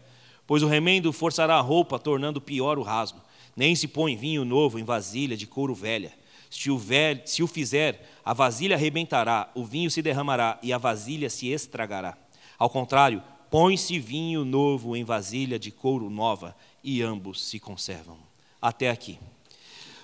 [0.47, 3.21] pois o remendo forçará a roupa, tornando pior o rasgo.
[3.57, 6.13] Nem se põe vinho novo em vasilha de couro velha
[6.55, 6.81] se o,
[7.25, 12.17] se o fizer, a vasilha arrebentará, o vinho se derramará e a vasilha se estragará.
[12.57, 18.19] Ao contrário, põe-se vinho novo em vasilha de couro nova e ambos se conservam.
[18.61, 19.19] Até aqui.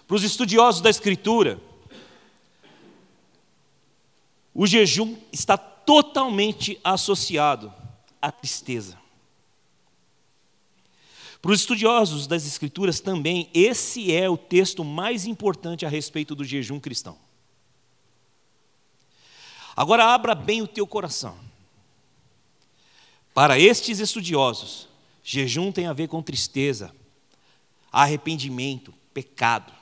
[0.07, 1.61] Para os estudiosos da Escritura,
[4.55, 7.72] o jejum está totalmente associado
[8.20, 8.98] à tristeza.
[11.40, 16.44] Para os estudiosos das Escrituras também, esse é o texto mais importante a respeito do
[16.44, 17.16] jejum cristão.
[19.74, 21.38] Agora abra bem o teu coração.
[23.32, 24.88] Para estes estudiosos,
[25.22, 26.94] jejum tem a ver com tristeza,
[27.90, 29.72] arrependimento, pecado.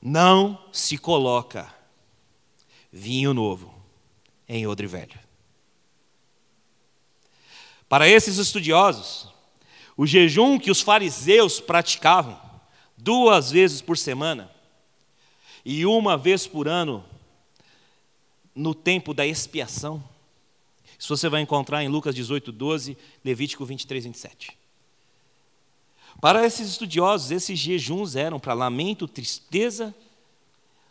[0.00, 1.72] Não se coloca
[2.92, 3.74] vinho novo
[4.48, 5.18] em odre velho.
[7.88, 9.32] Para esses estudiosos,
[9.96, 12.40] o jejum que os fariseus praticavam
[12.96, 14.50] duas vezes por semana
[15.64, 17.04] e uma vez por ano
[18.54, 20.02] no tempo da expiação.
[20.98, 24.56] Isso você vai encontrar em Lucas 18, 12, Levítico 23, 27.
[26.20, 29.94] Para esses estudiosos, esses jejuns eram para lamento, tristeza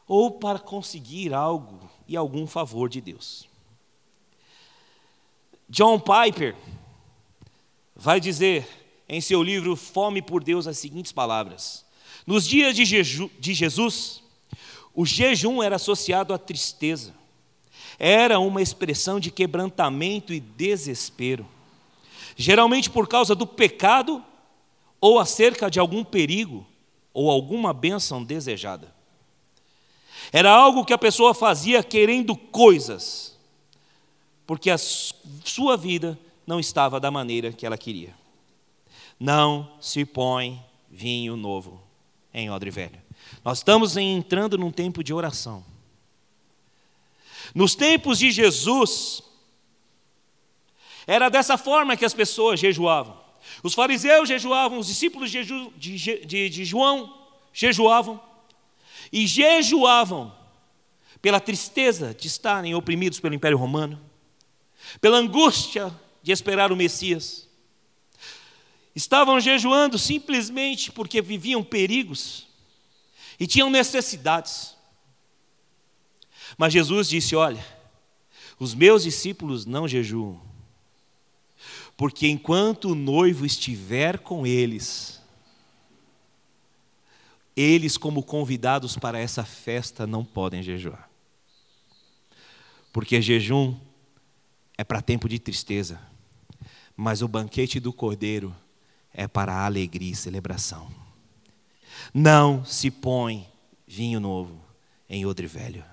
[0.08, 3.47] ou para conseguir algo e algum favor de Deus.
[5.69, 6.56] John Piper
[7.95, 8.67] vai dizer
[9.08, 11.86] em seu livro Fome por Deus as seguintes palavras:
[12.28, 14.21] Nos dias de, de Jesus,
[14.93, 17.13] o jejum era associado à tristeza,
[17.99, 21.45] era uma expressão de quebrantamento e desespero,
[22.36, 24.23] geralmente por causa do pecado
[24.99, 26.65] ou acerca de algum perigo
[27.13, 28.93] ou alguma bênção desejada.
[30.32, 33.38] Era algo que a pessoa fazia querendo coisas,
[34.47, 38.13] porque a sua vida não estava da maneira que ela queria.
[39.19, 41.82] Não se põe vinho novo
[42.34, 43.01] em odre velho.
[43.43, 45.63] Nós estamos entrando num tempo de oração.
[47.53, 49.23] Nos tempos de Jesus,
[51.06, 53.21] era dessa forma que as pessoas jejuavam.
[53.62, 55.43] Os fariseus jejuavam, os discípulos de,
[55.77, 58.21] de, de, de João jejuavam,
[59.12, 60.34] e jejuavam
[61.21, 64.01] pela tristeza de estarem oprimidos pelo Império Romano,
[64.99, 67.47] pela angústia de esperar o Messias.
[68.95, 72.47] Estavam jejuando simplesmente porque viviam perigos
[73.39, 74.75] e tinham necessidades.
[76.63, 77.62] Mas Jesus disse: Olha,
[78.58, 80.39] os meus discípulos não jejuam,
[81.97, 85.21] porque enquanto o noivo estiver com eles,
[87.54, 91.10] eles, como convidados para essa festa, não podem jejuar.
[92.93, 93.78] Porque jejum
[94.78, 95.99] é para tempo de tristeza,
[96.95, 98.56] mas o banquete do cordeiro
[99.13, 100.89] é para alegria e celebração.
[102.13, 103.45] Não se põe
[103.86, 104.62] vinho novo
[105.10, 105.91] em odre velho.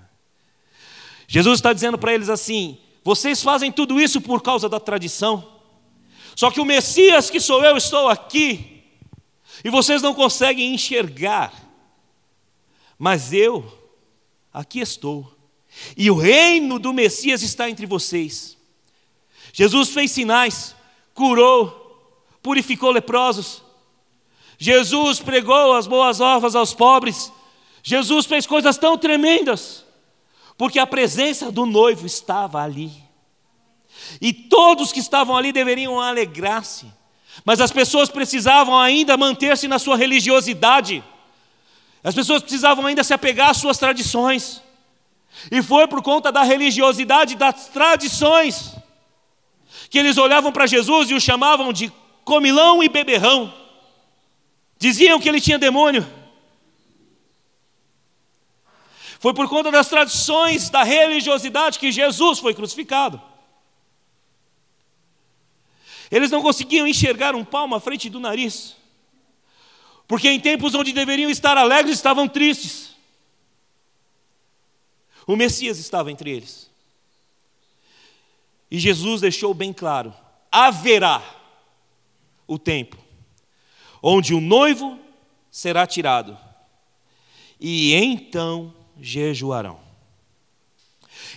[1.31, 5.49] Jesus está dizendo para eles assim: vocês fazem tudo isso por causa da tradição,
[6.35, 8.83] só que o Messias que sou eu estou aqui,
[9.63, 11.53] e vocês não conseguem enxergar.
[12.99, 13.65] Mas eu
[14.53, 15.33] aqui estou.
[15.95, 18.57] E o reino do Messias está entre vocês.
[19.53, 20.75] Jesus fez sinais,
[21.13, 22.13] curou,
[22.43, 23.63] purificou leprosos.
[24.57, 27.31] Jesus pregou as boas novas aos pobres.
[27.81, 29.85] Jesus fez coisas tão tremendas,
[30.61, 32.91] porque a presença do noivo estava ali.
[34.21, 36.85] E todos que estavam ali deveriam alegrar-se
[37.43, 41.03] mas as pessoas precisavam ainda manter-se na sua religiosidade.
[42.03, 44.61] As pessoas precisavam ainda se apegar às suas tradições.
[45.49, 48.75] E foi por conta da religiosidade, das tradições,
[49.89, 51.91] que eles olhavam para Jesus e o chamavam de
[52.23, 53.51] comilão e beberrão.
[54.77, 56.20] Diziam que ele tinha demônio.
[59.21, 63.21] Foi por conta das tradições, da religiosidade que Jesus foi crucificado.
[66.09, 68.75] Eles não conseguiam enxergar um palmo à frente do nariz.
[70.07, 72.95] Porque em tempos onde deveriam estar alegres, estavam tristes.
[75.27, 76.71] O Messias estava entre eles.
[78.71, 80.11] E Jesus deixou bem claro:
[80.51, 81.23] haverá
[82.47, 82.97] o tempo
[84.01, 84.99] onde o noivo
[85.51, 86.35] será tirado,
[87.59, 89.79] e então jejuarão.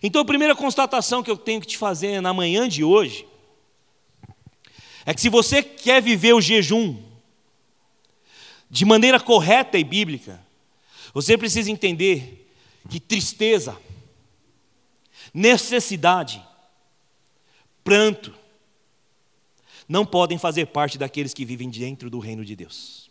[0.03, 3.27] Então, a primeira constatação que eu tenho que te fazer na manhã de hoje
[5.07, 7.03] é que se você quer viver o jejum
[8.70, 10.44] de maneira correta e bíblica,
[11.12, 12.50] você precisa entender
[12.88, 13.79] que tristeza,
[15.33, 16.44] necessidade,
[17.83, 18.35] pranto,
[19.88, 23.11] não podem fazer parte daqueles que vivem dentro do reino de Deus.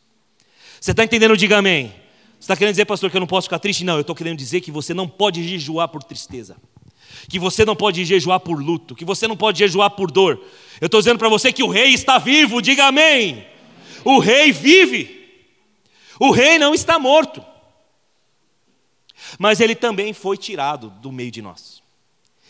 [0.82, 1.38] Você está entendendo?
[1.38, 2.03] Diga amém.
[2.44, 3.86] Está querendo dizer, pastor, que eu não posso ficar triste?
[3.86, 6.58] Não, eu estou querendo dizer que você não pode jejuar por tristeza
[7.30, 10.44] que você não pode jejuar por luto, que você não pode jejuar por dor.
[10.82, 13.48] Eu estou dizendo para você que o rei está vivo, diga amém.
[14.04, 15.48] O rei vive,
[16.20, 17.42] o rei não está morto,
[19.40, 21.82] mas ele também foi tirado do meio de nós.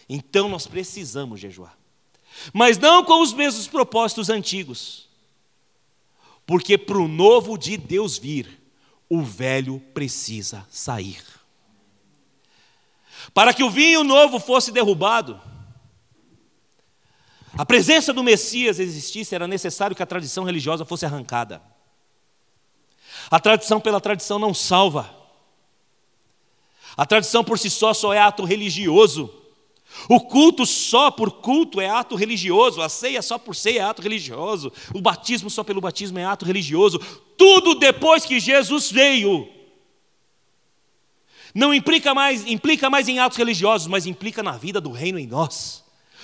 [0.10, 1.78] Então nós precisamos jejuar,
[2.52, 5.08] mas não com os mesmos propósitos antigos,
[6.48, 8.63] porque para o novo de Deus vir,
[9.10, 11.24] o velho precisa sair.
[13.34, 15.40] Para que o vinho novo fosse derrubado,
[17.58, 21.62] a presença do Messias existisse, era necessário que a tradição religiosa fosse arrancada.
[23.30, 25.14] A tradição pela tradição não salva.
[26.98, 29.43] A tradição por si só só é ato religioso.
[30.10, 32.82] O culto só por culto é ato religioso.
[32.82, 34.72] A ceia só por ceia é ato religioso.
[34.94, 37.00] O batismo só pelo batismo é ato religioso.
[37.38, 39.48] Tudo depois que Jesus veio
[41.54, 45.28] Não implica mais, implica mais em atos religiosos, mas implica na vida do reino em
[45.28, 45.84] nós.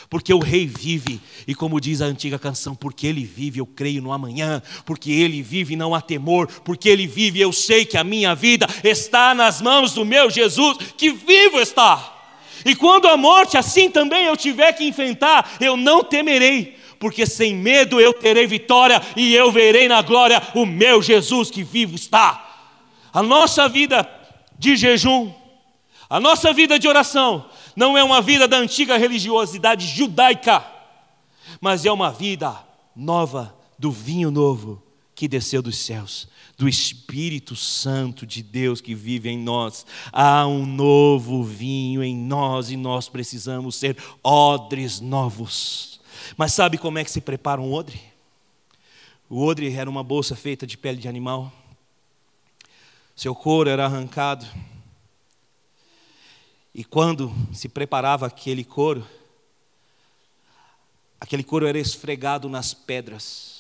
[0.09, 4.01] Porque o rei vive, e como diz a antiga canção, porque ele vive, eu creio
[4.01, 8.03] no amanhã, porque ele vive, não há temor, porque ele vive, eu sei que a
[8.03, 12.18] minha vida está nas mãos do meu Jesus, que vivo está.
[12.65, 17.55] E quando a morte assim também eu tiver que enfrentar, eu não temerei, porque sem
[17.55, 22.45] medo eu terei vitória e eu verei na glória o meu Jesus que vivo está.
[23.13, 24.07] A nossa vida
[24.57, 25.31] de jejum,
[26.09, 27.45] a nossa vida de oração,
[27.75, 30.65] não é uma vida da antiga religiosidade judaica,
[31.61, 32.55] mas é uma vida
[32.95, 34.83] nova do vinho novo
[35.15, 36.27] que desceu dos céus,
[36.59, 39.85] do Espírito Santo de Deus que vive em nós.
[40.11, 46.01] Há um novo vinho em nós e nós precisamos ser odres novos.
[46.35, 48.01] Mas sabe como é que se prepara um odre?
[49.29, 51.49] O odre era uma bolsa feita de pele de animal.
[53.15, 54.45] Seu couro era arrancado.
[56.75, 59.07] E quando se preparava aquele couro,
[61.21, 63.58] aquele couro era esfregado nas pedras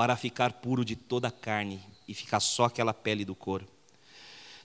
[0.00, 3.68] para ficar puro de toda a carne e ficar só aquela pele do couro.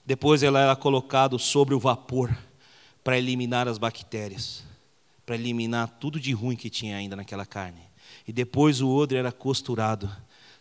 [0.02, 2.34] Depois ela era colocado sobre o vapor
[3.04, 4.64] para eliminar as bactérias,
[5.26, 7.82] para eliminar tudo de ruim que tinha ainda naquela carne.
[8.26, 10.10] E depois o odre era costurado.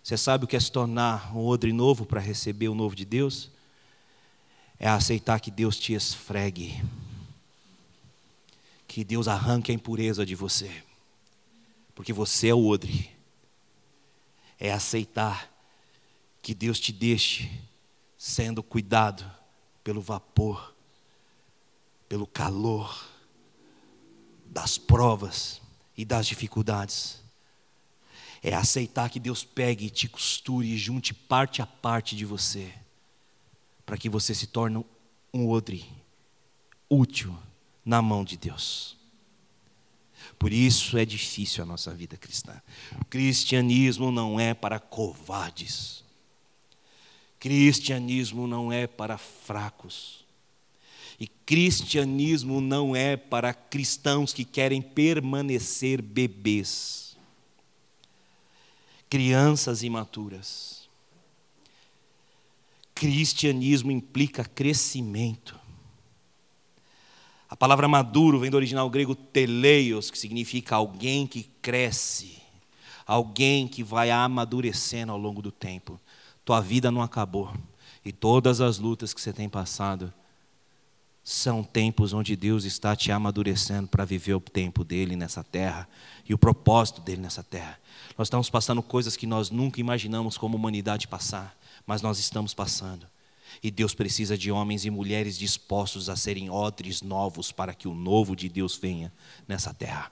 [0.03, 3.05] Você sabe o que é se tornar um odre novo para receber o novo de
[3.05, 3.49] Deus?
[4.77, 6.83] É aceitar que Deus te esfregue,
[8.89, 10.69] que Deus arranque a impureza de você,
[11.95, 13.14] porque você é o odre
[14.65, 15.51] é aceitar
[16.41, 17.51] que Deus te deixe
[18.17, 19.30] sendo cuidado
[19.84, 20.75] pelo vapor,
[22.10, 23.08] pelo calor
[24.45, 25.62] das provas
[25.95, 27.21] e das dificuldades.
[28.41, 32.73] É aceitar que Deus pegue te costure e junte parte a parte de você,
[33.86, 34.84] para que você se torne
[35.34, 35.86] um odre
[36.89, 37.38] útil
[37.84, 38.97] na mão de Deus.
[40.38, 42.62] Por isso é difícil a nossa vida cristã.
[43.02, 46.04] O cristianismo não é para covardes.
[47.39, 50.26] Cristianismo não é para fracos.
[51.19, 57.15] E cristianismo não é para cristãos que querem permanecer bebês,
[59.10, 60.89] crianças imaturas.
[62.93, 65.64] Cristianismo implica crescimento.
[67.49, 72.41] A palavra maduro vem do original grego teleios, que significa alguém que cresce,
[73.05, 75.99] alguém que vai amadurecendo ao longo do tempo.
[76.43, 77.53] Tua vida não acabou.
[78.03, 80.13] E todas as lutas que você tem passado
[81.23, 85.89] são tempos onde Deus está te amadurecendo para viver o tempo dele nessa terra
[86.27, 87.79] e o propósito dele nessa terra.
[88.15, 93.08] Nós estamos passando coisas que nós nunca imaginamos como humanidade passar, mas nós estamos passando.
[93.65, 97.95] E Deus precisa de homens e mulheres dispostos a serem odres novos para que o
[97.95, 99.12] novo de Deus venha
[99.47, 100.12] nessa terra.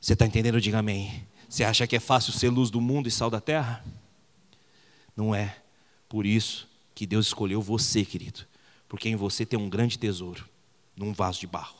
[0.00, 0.60] Você está entendendo?
[0.60, 1.24] Diga amém.
[1.48, 3.84] Você acha que é fácil ser luz do mundo e sal da terra?
[5.16, 5.56] Não é.
[6.08, 8.40] Por isso que Deus escolheu você, querido.
[8.88, 10.48] Porque em você tem um grande tesouro,
[10.96, 11.78] num vaso de barro.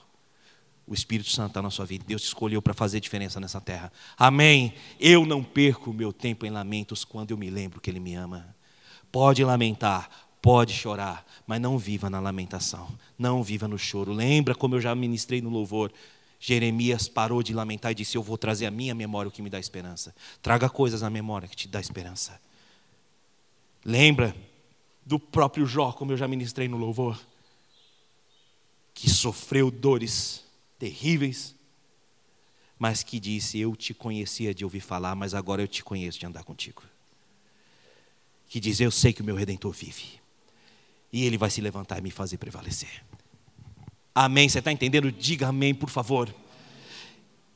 [0.87, 2.05] O Espírito Santo está na sua vida.
[2.07, 3.93] Deus te escolheu para fazer diferença nessa terra.
[4.17, 4.75] Amém.
[5.01, 8.15] Eu não perco o meu tempo em lamentos quando eu me lembro que Ele me
[8.15, 8.60] ama.
[9.13, 10.09] Pode lamentar,
[10.41, 14.13] pode chorar, mas não viva na lamentação, não viva no choro.
[14.13, 15.93] Lembra como eu já ministrei no louvor?
[16.39, 19.51] Jeremias parou de lamentar e disse: Eu vou trazer a minha memória o que me
[19.51, 20.15] dá esperança.
[20.41, 22.41] Traga coisas na memória que te dá esperança.
[23.85, 24.35] Lembra
[25.05, 27.19] do próprio Jó, como eu já ministrei no louvor,
[28.95, 30.45] que sofreu dores
[30.79, 31.55] terríveis,
[32.79, 36.27] mas que disse: Eu te conhecia de ouvir falar, mas agora eu te conheço de
[36.27, 36.83] andar contigo
[38.51, 40.21] que diz: Eu sei que o meu redentor vive,
[41.11, 43.03] e ele vai se levantar e me fazer prevalecer.
[44.13, 44.49] Amém?
[44.49, 45.11] Você está entendendo?
[45.11, 46.35] Diga amém, por favor.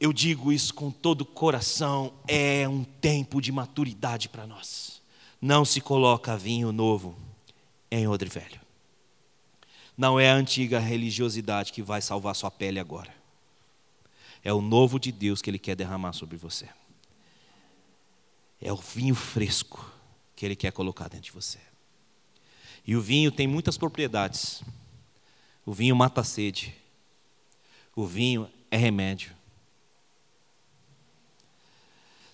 [0.00, 5.02] Eu digo isso com todo o coração, é um tempo de maturidade para nós.
[5.40, 7.16] Não se coloca vinho novo
[7.90, 8.60] em odre velho.
[9.96, 13.14] Não é a antiga religiosidade que vai salvar sua pele agora.
[14.42, 16.68] É o novo de Deus que Ele quer derramar sobre você.
[18.60, 19.94] É o vinho fresco
[20.34, 21.58] que Ele quer colocar dentro de você.
[22.86, 24.62] E o vinho tem muitas propriedades.
[25.64, 26.74] O vinho mata a sede.
[27.96, 29.34] O vinho é remédio.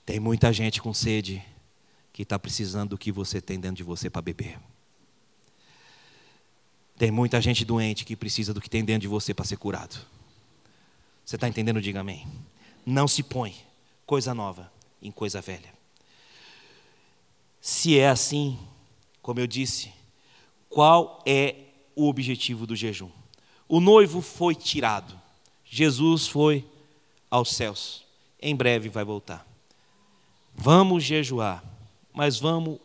[0.04, 1.44] Tem muita gente com sede
[2.12, 4.58] que está precisando do que você tem dentro de você para beber.
[6.98, 10.04] Tem muita gente doente que precisa do que tem dentro de você para ser curado.
[11.24, 11.80] Você está entendendo?
[11.80, 12.26] Diga amém.
[12.84, 13.56] Não se põe
[14.04, 14.70] coisa nova
[15.00, 15.79] em coisa velha.
[17.60, 18.58] Se é assim,
[19.20, 19.92] como eu disse,
[20.68, 21.56] Qual é
[21.96, 23.10] o objetivo do jejum?
[23.68, 25.20] O noivo foi tirado,
[25.64, 26.64] Jesus foi
[27.30, 28.04] aos céus,
[28.40, 29.46] em breve vai voltar.
[30.54, 31.64] Vamos jejuar,
[32.12, 32.78] mas vamos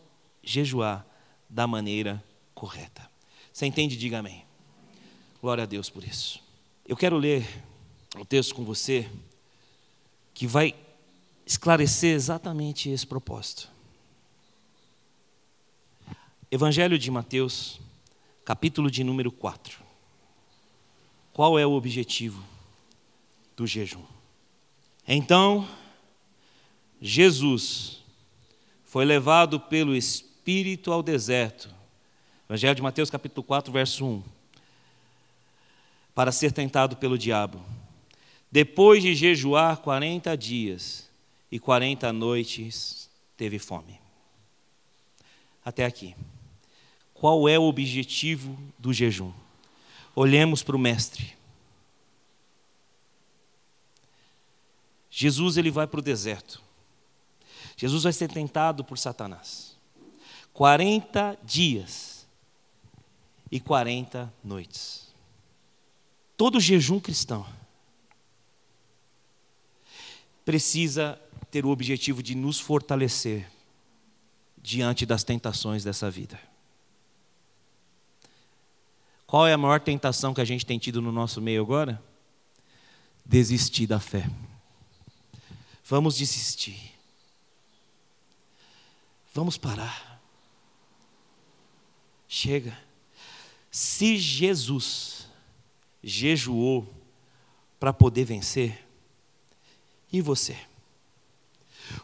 [0.43, 1.05] jejuar
[1.49, 2.23] da maneira
[2.53, 3.09] correta.
[3.51, 3.97] Você entende?
[3.97, 4.45] Diga amém.
[5.41, 6.39] Glória a Deus por isso.
[6.87, 7.47] Eu quero ler
[8.15, 9.09] um texto com você
[10.33, 10.75] que vai
[11.45, 13.74] esclarecer exatamente esse propósito.
[16.51, 17.79] Evangelho de Mateus,
[18.45, 19.79] capítulo de número 4.
[21.33, 22.43] Qual é o objetivo
[23.57, 24.03] do jejum?
[25.07, 25.67] Então,
[27.01, 28.03] Jesus
[28.83, 31.69] foi levado pelo Espírito ao deserto.
[32.47, 34.23] Evangelho de Mateus, capítulo 4, verso 1.
[36.13, 37.59] Para ser tentado pelo diabo.
[38.51, 41.09] Depois de jejuar 40 dias
[41.51, 43.99] e 40 noites, teve fome.
[45.65, 46.15] Até aqui.
[47.15, 49.33] Qual é o objetivo do jejum?
[50.13, 51.33] Olhemos para o Mestre.
[55.09, 56.61] Jesus ele vai para o deserto.
[57.77, 59.77] Jesus vai ser tentado por Satanás.
[60.53, 62.27] 40 dias
[63.49, 65.07] e 40 noites.
[66.35, 67.45] Todo jejum cristão
[70.43, 73.49] precisa ter o objetivo de nos fortalecer
[74.57, 76.37] diante das tentações dessa vida.
[79.27, 82.01] Qual é a maior tentação que a gente tem tido no nosso meio agora?
[83.25, 84.29] Desistir da fé.
[85.83, 86.93] Vamos desistir.
[89.33, 90.21] Vamos parar.
[92.27, 92.77] Chega.
[93.71, 95.27] Se Jesus
[96.03, 96.87] jejuou
[97.79, 98.85] para poder vencer,
[100.11, 100.57] e você?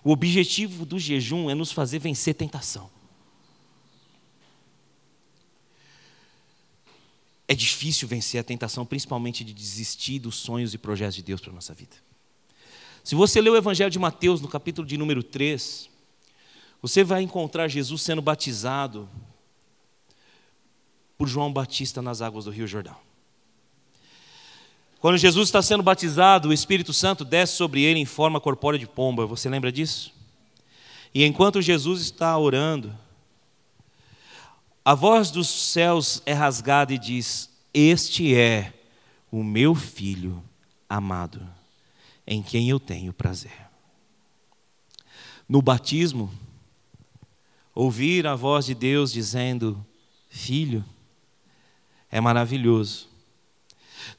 [0.03, 2.89] O objetivo do jejum é nos fazer vencer tentação.
[7.51, 11.51] É difícil vencer a tentação, principalmente de desistir dos sonhos e projetos de Deus para
[11.51, 11.97] a nossa vida.
[13.03, 15.89] Se você ler o Evangelho de Mateus, no capítulo de número 3,
[16.81, 19.09] você vai encontrar Jesus sendo batizado
[21.17, 22.95] por João Batista nas águas do Rio Jordão.
[25.01, 28.87] Quando Jesus está sendo batizado, o Espírito Santo desce sobre ele em forma corpórea de
[28.87, 29.25] pomba.
[29.25, 30.13] Você lembra disso?
[31.13, 32.97] E enquanto Jesus está orando,
[34.83, 38.73] a voz dos céus é rasgada e diz: Este é
[39.31, 40.43] o meu filho
[40.89, 41.47] amado,
[42.25, 43.69] em quem eu tenho prazer.
[45.47, 46.31] No batismo,
[47.73, 49.85] ouvir a voz de Deus dizendo:
[50.29, 50.83] Filho,
[52.09, 53.11] é maravilhoso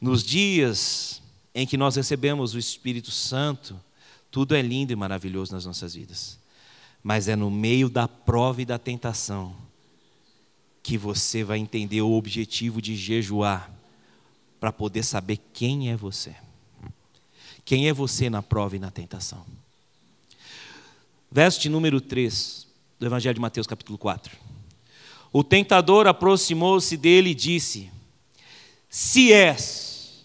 [0.00, 1.22] nos dias
[1.54, 3.78] em que nós recebemos o Espírito Santo,
[4.30, 6.38] tudo é lindo e maravilhoso nas nossas vidas.
[7.02, 9.54] Mas é no meio da prova e da tentação
[10.82, 13.70] que você vai entender o objetivo de jejuar
[14.58, 16.34] para poder saber quem é você.
[17.64, 19.44] Quem é você na prova e na tentação.
[21.30, 22.66] Verso de número 3
[22.98, 24.36] do Evangelho de Mateus, capítulo 4.
[25.32, 27.90] O tentador aproximou-se dele e disse:
[28.90, 30.22] se és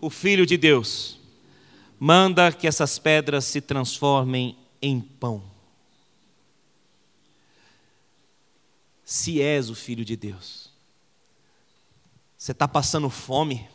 [0.00, 1.20] o Filho de Deus,
[2.00, 5.51] manda que essas pedras se transformem em pão.
[9.12, 10.70] Se és o Filho de Deus,
[12.38, 13.68] você está passando fome,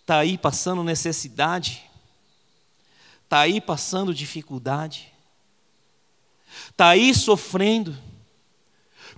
[0.00, 1.88] está aí passando necessidade,
[3.22, 5.12] está aí passando dificuldade,
[6.68, 7.96] está aí sofrendo,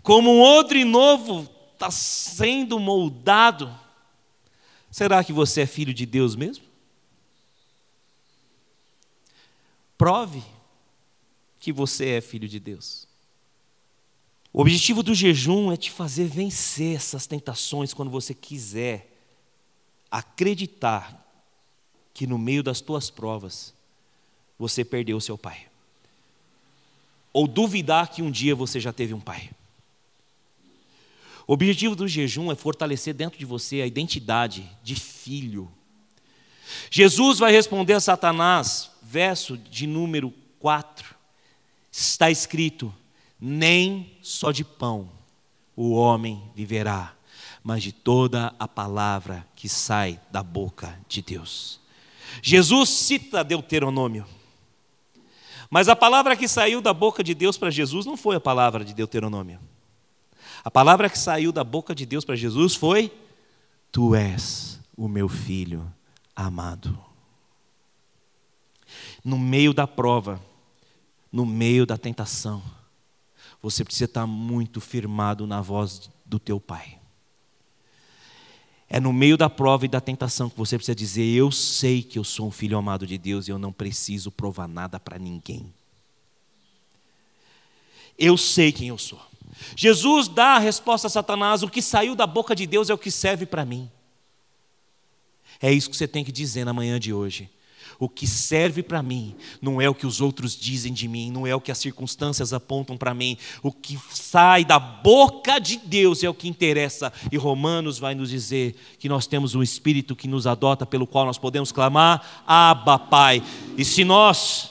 [0.02, 3.74] como um odre novo está sendo moldado,
[4.90, 6.66] será que você é filho de Deus mesmo?
[9.96, 10.44] Prove
[11.58, 13.03] que você é filho de Deus.
[14.54, 19.10] O objetivo do jejum é te fazer vencer essas tentações quando você quiser
[20.08, 21.20] acreditar
[22.14, 23.74] que no meio das tuas provas
[24.56, 25.66] você perdeu seu pai.
[27.32, 29.50] Ou duvidar que um dia você já teve um pai.
[31.48, 35.68] O objetivo do jejum é fortalecer dentro de você a identidade de filho.
[36.92, 41.12] Jesus vai responder a Satanás, verso de número 4.
[41.90, 42.94] Está escrito:
[43.46, 45.10] Nem só de pão
[45.76, 47.12] o homem viverá,
[47.62, 51.78] mas de toda a palavra que sai da boca de Deus.
[52.40, 54.24] Jesus cita Deuteronômio.
[55.68, 58.82] Mas a palavra que saiu da boca de Deus para Jesus não foi a palavra
[58.82, 59.60] de Deuteronômio.
[60.64, 63.12] A palavra que saiu da boca de Deus para Jesus foi:
[63.92, 65.92] Tu és o meu filho
[66.34, 66.98] amado.
[69.22, 70.40] No meio da prova,
[71.30, 72.62] no meio da tentação,
[73.64, 76.98] você precisa estar muito firmado na voz do teu Pai.
[78.90, 82.18] É no meio da prova e da tentação que você precisa dizer: Eu sei que
[82.18, 85.72] eu sou um filho amado de Deus e eu não preciso provar nada para ninguém.
[88.18, 89.20] Eu sei quem eu sou.
[89.74, 92.98] Jesus dá a resposta a Satanás: O que saiu da boca de Deus é o
[92.98, 93.90] que serve para mim.
[95.58, 97.50] É isso que você tem que dizer na manhã de hoje.
[97.98, 101.46] O que serve para mim não é o que os outros dizem de mim, não
[101.46, 103.36] é o que as circunstâncias apontam para mim.
[103.62, 107.12] O que sai da boca de Deus é o que interessa.
[107.30, 111.26] E Romanos vai nos dizer que nós temos um Espírito que nos adota, pelo qual
[111.26, 113.42] nós podemos clamar: Abba, Pai.
[113.76, 114.70] E se nós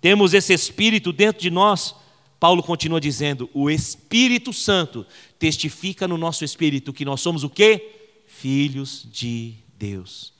[0.00, 1.94] temos esse Espírito dentro de nós,
[2.38, 5.06] Paulo continua dizendo: o Espírito Santo
[5.38, 8.22] testifica no nosso espírito que nós somos o quê?
[8.26, 10.32] Filhos de Deus.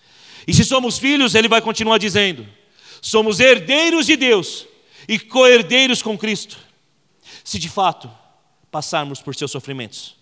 [0.47, 2.47] E se somos filhos, ele vai continuar dizendo:
[3.01, 4.67] somos herdeiros de Deus
[5.09, 6.59] e co-herdeiros com Cristo.
[7.45, 8.11] Se de fato
[8.71, 10.17] passarmos por seus sofrimentos,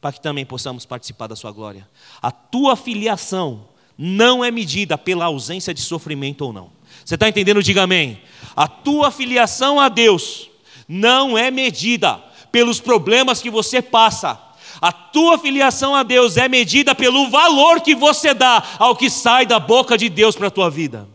[0.00, 1.88] para que também possamos participar da sua glória.
[2.20, 6.70] A tua filiação não é medida pela ausência de sofrimento ou não.
[7.04, 7.62] Você está entendendo?
[7.62, 8.20] Diga amém.
[8.54, 10.50] A tua filiação a Deus
[10.88, 12.18] não é medida
[12.52, 14.34] pelos problemas que você passa,
[14.80, 19.46] a tua filiação a Deus é medida pelo valor que você dá ao que sai
[19.46, 21.08] da boca de Deus para a tua vida.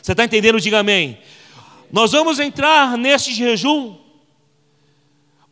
[0.00, 0.60] Você está entendendo?
[0.60, 1.18] Diga amém.
[1.92, 3.96] Nós vamos entrar neste jejum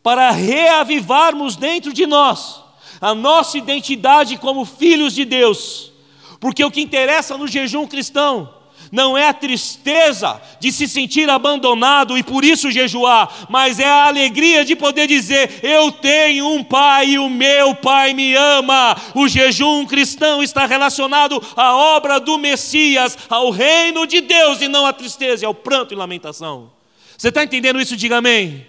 [0.01, 2.61] para reavivarmos dentro de nós
[3.01, 5.91] a nossa identidade como filhos de Deus,
[6.39, 8.58] porque o que interessa no jejum cristão
[8.91, 14.07] não é a tristeza de se sentir abandonado e por isso jejuar, mas é a
[14.07, 18.95] alegria de poder dizer: Eu tenho um Pai e o meu Pai me ama.
[19.13, 24.85] O jejum cristão está relacionado à obra do Messias, ao reino de Deus e não
[24.85, 26.71] à tristeza, ao pranto e lamentação.
[27.17, 27.97] Você está entendendo isso?
[27.97, 28.65] Diga amém.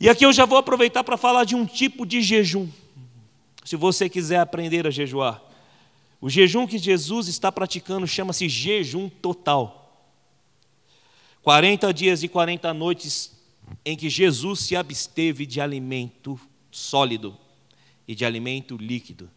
[0.00, 2.68] E aqui eu já vou aproveitar para falar de um tipo de jejum.
[3.64, 5.47] Se você quiser aprender a jejuar.
[6.20, 9.84] O jejum que Jesus está praticando chama-se jejum total.
[11.42, 13.38] 40 dias e 40 noites
[13.84, 16.38] em que Jesus se absteve de alimento
[16.70, 17.36] sólido
[18.06, 19.30] e de alimento líquido.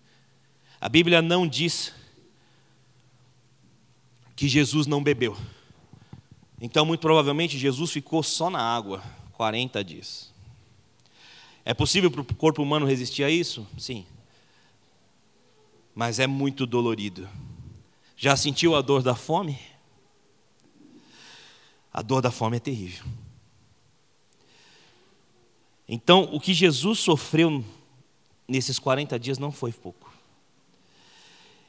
[0.80, 1.94] A Bíblia não diz
[4.36, 5.38] que Jesus não bebeu.
[6.60, 9.04] Então, muito provavelmente, Jesus ficou só na água
[9.34, 10.34] 40 dias.
[11.64, 13.68] É possível para o corpo humano resistir a isso?
[13.78, 14.06] Sim
[15.94, 17.28] mas é muito dolorido.
[18.16, 19.60] Já sentiu a dor da fome?
[21.92, 23.06] A dor da fome é terrível.
[25.88, 27.64] Então, o que Jesus sofreu
[28.48, 30.12] nesses 40 dias não foi pouco.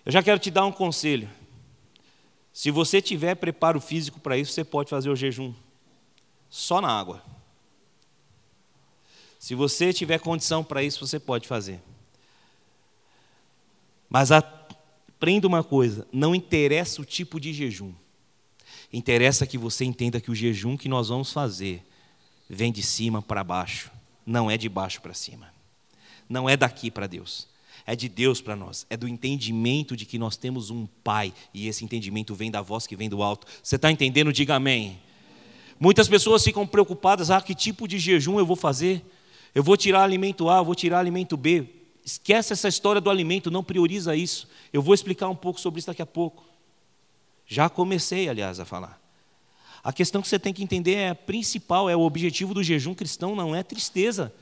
[0.05, 1.29] Eu já quero te dar um conselho.
[2.53, 5.55] Se você tiver preparo físico para isso, você pode fazer o jejum
[6.51, 7.23] só na água.
[9.39, 11.81] Se você tiver condição para isso, você pode fazer.
[14.13, 17.95] Mas aprenda uma coisa: não interessa o tipo de jejum.
[18.93, 21.83] Interessa que você entenda que o jejum que nós vamos fazer
[22.47, 23.91] vem de cima para baixo,
[24.27, 25.51] não é de baixo para cima.
[26.29, 27.49] Não é daqui para Deus.
[27.87, 28.87] É de Deus para nós.
[28.91, 32.87] É do entendimento de que nós temos um Pai e esse entendimento vem da voz
[32.87, 33.47] que vem do alto.
[33.63, 34.31] Você está entendendo?
[34.31, 35.01] Diga amém.
[35.81, 39.03] Muitas pessoas ficam preocupadas: ah, que tipo de jejum eu vou fazer?
[39.55, 41.82] Eu vou tirar alimento A, eu vou tirar alimento B.
[42.05, 44.49] Esquece essa história do alimento, não prioriza isso.
[44.73, 46.45] Eu vou explicar um pouco sobre isso daqui a pouco.
[47.47, 49.01] Já comecei, aliás, a falar.
[49.85, 52.95] A questão que você tem que entender é a principal, é o objetivo do jejum
[52.95, 54.33] cristão, não é tristeza.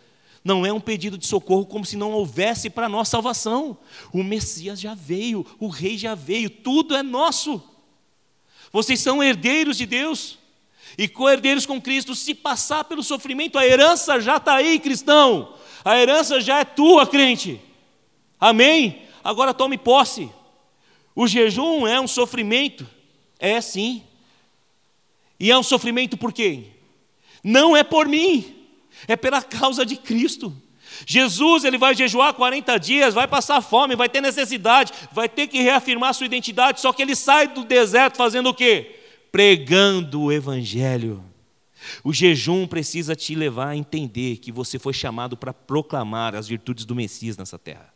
[0.42, 3.76] Não é um pedido de socorro como se não houvesse para nós salvação.
[4.12, 7.62] O Messias já veio, o Rei já veio, tudo é nosso.
[8.72, 10.38] Vocês são herdeiros de Deus
[10.96, 12.14] e co-herdeiros com Cristo.
[12.14, 15.54] Se passar pelo sofrimento, a herança já está aí, cristão.
[15.85, 17.61] A herança já é tua, crente.
[18.39, 19.03] Amém?
[19.22, 20.31] Agora tome posse.
[21.14, 22.87] O jejum é um sofrimento.
[23.39, 24.03] É sim.
[25.39, 26.64] E é um sofrimento por quê?
[27.43, 28.55] Não é por mim,
[29.09, 30.55] é pela causa de Cristo.
[31.07, 35.62] Jesus, ele vai jejuar 40 dias, vai passar fome, vai ter necessidade, vai ter que
[35.62, 38.97] reafirmar sua identidade, só que ele sai do deserto fazendo o quê?
[39.33, 41.24] Pregando o evangelho.
[42.05, 46.85] O jejum precisa te levar a entender que você foi chamado para proclamar as virtudes
[46.85, 47.93] do Messias nessa terra.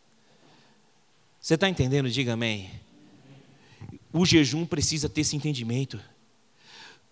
[1.40, 2.08] Você está entendendo?
[2.08, 2.70] Diga amém.
[4.12, 6.00] O jejum precisa ter esse entendimento.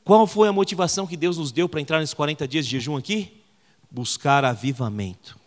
[0.05, 2.97] Qual foi a motivação que Deus nos deu para entrar nesses 40 dias de jejum
[2.97, 3.43] aqui?
[3.91, 5.39] Buscar avivamento.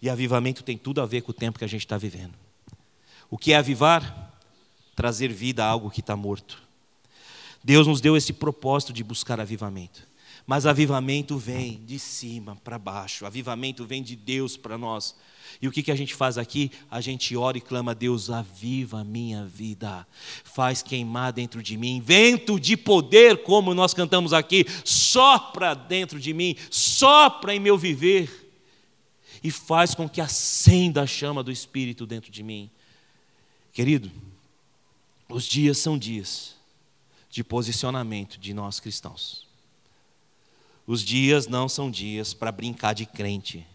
[0.00, 2.34] E avivamento tem tudo a ver com o tempo que a gente está vivendo.
[3.28, 4.32] O que é avivar?
[4.94, 6.65] Trazer vida a algo que está morto.
[7.66, 10.06] Deus nos deu esse propósito de buscar avivamento.
[10.46, 15.16] Mas avivamento vem de cima para baixo, avivamento vem de Deus para nós.
[15.60, 16.70] E o que, que a gente faz aqui?
[16.88, 20.06] A gente ora e clama Deus, aviva a minha vida,
[20.44, 26.32] faz queimar dentro de mim, vento de poder, como nós cantamos aqui, sopra dentro de
[26.32, 28.48] mim, sopra em meu viver,
[29.42, 32.70] e faz com que acenda a chama do Espírito dentro de mim.
[33.72, 34.08] Querido,
[35.28, 36.55] os dias são dias
[37.36, 39.46] de posicionamento de nós cristãos.
[40.86, 43.66] Os dias não são dias para brincar de crente.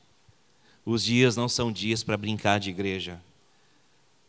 [0.84, 3.22] Os dias não são dias para brincar de igreja.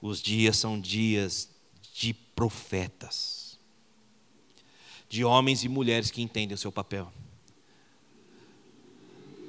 [0.03, 1.49] Os dias são dias
[1.95, 3.59] de profetas,
[5.09, 7.11] de homens e mulheres que entendem o seu papel.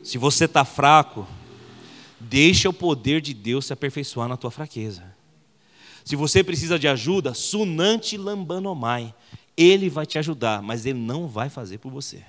[0.01, 1.27] Se você está fraco,
[2.21, 5.13] deixa o poder de Deus se aperfeiçoar na tua fraqueza.
[6.05, 9.13] Se você precisa de ajuda, sunante lambanomai.
[9.55, 12.25] Ele vai te ajudar, mas ele não vai fazer por você.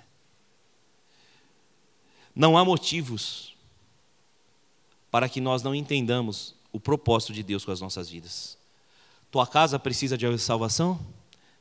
[2.35, 3.55] Não há motivos
[5.11, 8.59] para que nós não entendamos o propósito de Deus com as nossas vidas.
[9.31, 11.01] Tua casa precisa de salvação?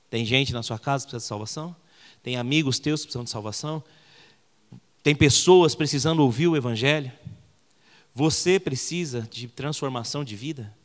[0.09, 1.75] Tem gente na sua casa que precisa de salvação?
[2.23, 3.83] Tem amigos teus que precisam de salvação?
[5.03, 7.11] Tem pessoas precisando ouvir o Evangelho?
[8.15, 10.75] Você precisa de transformação de vida?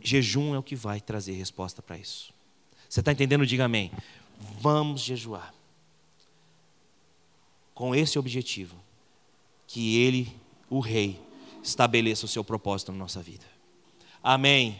[0.00, 2.32] Jejum é o que vai trazer resposta para isso.
[2.92, 3.46] Você está entendendo?
[3.46, 3.90] Diga amém.
[4.60, 5.54] Vamos jejuar
[7.74, 8.76] com esse objetivo:
[9.66, 10.30] que Ele,
[10.68, 11.18] o Rei,
[11.62, 13.46] estabeleça o seu propósito na nossa vida.
[14.22, 14.78] Amém.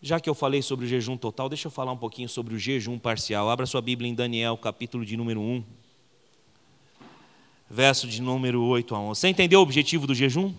[0.00, 2.58] Já que eu falei sobre o jejum total, deixa eu falar um pouquinho sobre o
[2.58, 3.50] jejum parcial.
[3.50, 5.62] Abra sua Bíblia em Daniel, capítulo de número 1,
[7.68, 9.20] verso de número 8 a 11.
[9.20, 10.54] Você entendeu o objetivo do jejum?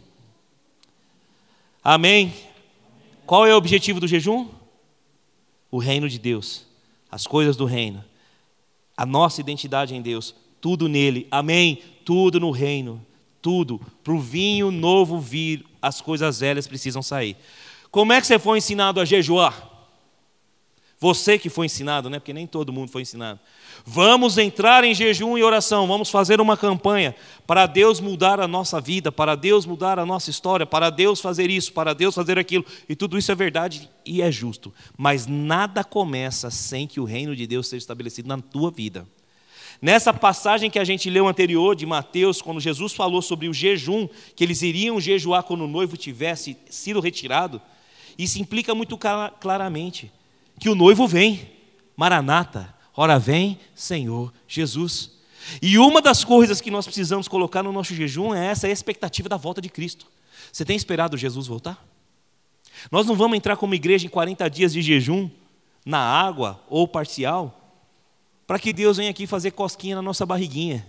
[1.84, 2.32] Amém.
[3.26, 4.64] Qual é o objetivo do jejum?
[5.76, 6.66] O reino de Deus,
[7.12, 8.02] as coisas do reino
[8.98, 11.82] a nossa identidade em Deus, tudo nele, amém?
[12.06, 13.06] Tudo no reino,
[13.42, 13.82] tudo.
[14.04, 17.36] Para o vinho novo vir, as coisas velhas precisam sair.
[17.92, 19.70] Como é que você foi ensinado a jejuar?
[21.06, 22.18] Você que foi ensinado, né?
[22.18, 23.40] Porque nem todo mundo foi ensinado.
[23.86, 28.82] Vamos entrar em jejum e oração, vamos fazer uma campanha para Deus mudar a nossa
[28.82, 32.66] vida, para Deus mudar a nossa história, para Deus fazer isso, para Deus fazer aquilo.
[32.90, 34.74] E tudo isso é verdade e é justo.
[34.98, 39.08] Mas nada começa sem que o reino de Deus seja estabelecido na tua vida.
[39.80, 44.10] Nessa passagem que a gente leu anterior de Mateus, quando Jesus falou sobre o jejum,
[44.36, 47.62] que eles iriam jejuar quando o noivo tivesse sido retirado,
[48.18, 48.98] isso implica muito
[49.40, 50.12] claramente
[50.60, 51.52] que o noivo vem,
[51.96, 55.12] Maranata, ora vem, Senhor Jesus.
[55.62, 59.38] E uma das coisas que nós precisamos colocar no nosso jejum é essa expectativa da
[59.38, 60.08] volta de Cristo.
[60.52, 61.86] Você tem esperado Jesus voltar?
[62.92, 65.30] Nós não vamos entrar como igreja em 40 dias de jejum,
[65.86, 67.62] na água ou parcial,
[68.48, 70.86] para que Deus venha aqui fazer cosquinha na nossa barriguinha,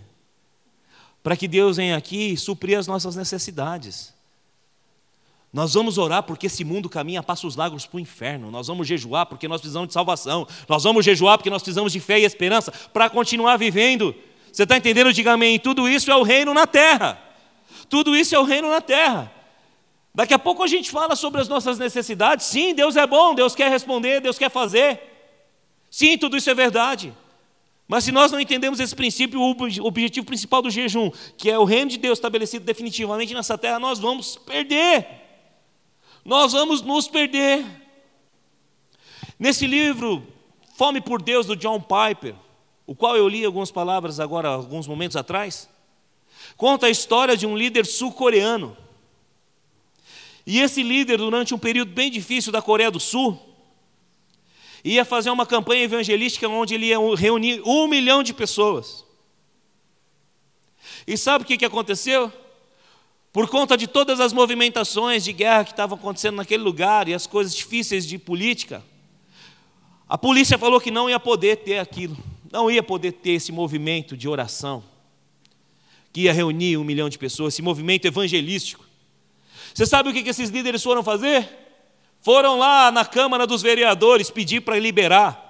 [1.23, 4.15] para que Deus venha aqui suprir as nossas necessidades.
[5.57, 8.51] Nós vamos orar porque esse mundo caminha a passos largos para o inferno.
[8.51, 10.47] Nós vamos jejuar porque nós precisamos de salvação.
[10.69, 14.15] Nós vamos jejuar porque nós precisamos de fé e esperança para continuar vivendo.
[14.53, 15.15] Você está entendendo?
[15.15, 15.59] Diga amém.
[15.59, 17.19] Tudo isso é o reino na terra.
[17.89, 19.33] Tudo isso é o reino na terra.
[20.15, 22.45] Daqui a pouco a gente fala sobre as nossas necessidades.
[22.45, 25.01] Sim, Deus é bom, Deus quer responder, Deus quer fazer.
[25.91, 27.15] Sim, tudo isso é verdade.
[27.89, 31.65] Mas se nós não entendemos esse princípio, o objetivo principal do jejum, que é o
[31.65, 35.25] reino de Deus estabelecido definitivamente nessa terra, nós vamos perder
[36.27, 37.65] nós vamos nos perder.
[39.39, 40.27] Nesse livro,
[40.77, 42.35] Fome por Deus, do John Piper,
[42.87, 45.69] o qual eu li algumas palavras agora, alguns momentos atrás,
[46.57, 48.77] conta a história de um líder sul-coreano.
[50.45, 53.41] E esse líder, durante um período bem difícil da Coreia do Sul,
[54.85, 59.05] ia fazer uma campanha evangelística onde ele ia reunir um milhão de pessoas.
[61.07, 62.33] E sabe o que aconteceu?
[63.37, 67.27] Por conta de todas as movimentações de guerra que estavam acontecendo naquele lugar e as
[67.27, 68.83] coisas difíceis de política,
[70.09, 72.17] a polícia falou que não ia poder ter aquilo,
[72.51, 74.83] não ia poder ter esse movimento de oração,
[76.15, 78.87] que ia reunir um milhão de pessoas, esse movimento evangelístico.
[79.75, 81.47] Você sabe o que esses líderes foram fazer?
[82.23, 85.46] Foram lá na Câmara dos Vereadores pedir para liberar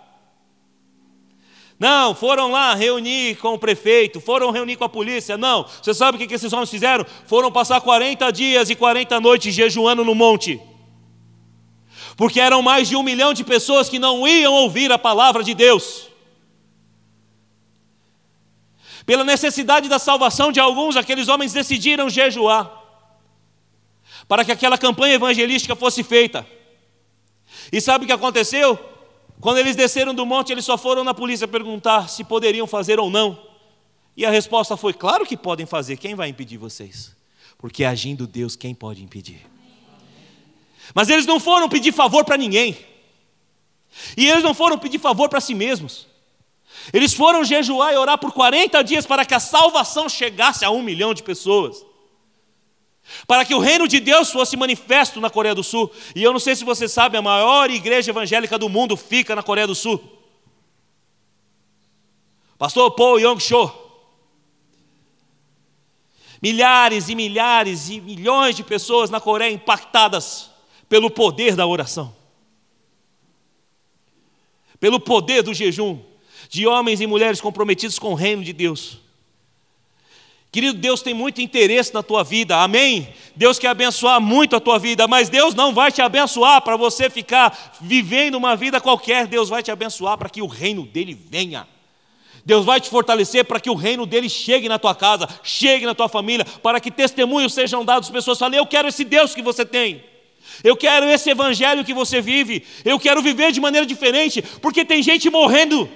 [1.78, 5.36] não, foram lá reunir com o prefeito, foram reunir com a polícia.
[5.36, 7.04] Não, você sabe o que esses homens fizeram?
[7.26, 10.58] Foram passar 40 dias e 40 noites jejuando no monte.
[12.16, 15.52] Porque eram mais de um milhão de pessoas que não iam ouvir a palavra de
[15.52, 16.08] Deus.
[19.04, 22.72] Pela necessidade da salvação de alguns, aqueles homens decidiram jejuar,
[24.26, 26.44] para que aquela campanha evangelística fosse feita.
[27.70, 28.95] E sabe o que aconteceu?
[29.40, 33.10] Quando eles desceram do monte, eles só foram na polícia perguntar se poderiam fazer ou
[33.10, 33.38] não.
[34.16, 37.14] E a resposta foi: claro que podem fazer, quem vai impedir vocês?
[37.58, 39.46] Porque agindo Deus, quem pode impedir?
[40.94, 42.76] Mas eles não foram pedir favor para ninguém.
[44.16, 46.06] E eles não foram pedir favor para si mesmos.
[46.92, 50.82] Eles foram jejuar e orar por 40 dias para que a salvação chegasse a um
[50.82, 51.84] milhão de pessoas.
[53.26, 55.90] Para que o reino de Deus fosse manifesto na Coreia do Sul.
[56.14, 59.42] E eu não sei se você sabe, a maior igreja evangélica do mundo fica na
[59.42, 60.02] Coreia do Sul.
[62.58, 63.70] Pastor Paul Yong-cho.
[66.42, 70.50] Milhares e milhares e milhões de pessoas na Coreia impactadas
[70.88, 72.14] pelo poder da oração,
[74.78, 76.00] pelo poder do jejum,
[76.48, 78.98] de homens e mulheres comprometidos com o reino de Deus.
[80.56, 83.06] Querido, Deus tem muito interesse na tua vida, amém?
[83.34, 87.10] Deus quer abençoar muito a tua vida, mas Deus não vai te abençoar para você
[87.10, 91.68] ficar vivendo uma vida qualquer, Deus vai te abençoar para que o reino dele venha.
[92.42, 95.94] Deus vai te fortalecer para que o reino dele chegue na tua casa, chegue na
[95.94, 99.62] tua família, para que testemunhos sejam dados, pessoas falem: Eu quero esse Deus que você
[99.62, 100.02] tem.
[100.64, 102.64] Eu quero esse evangelho que você vive.
[102.82, 105.86] Eu quero viver de maneira diferente, porque tem gente morrendo,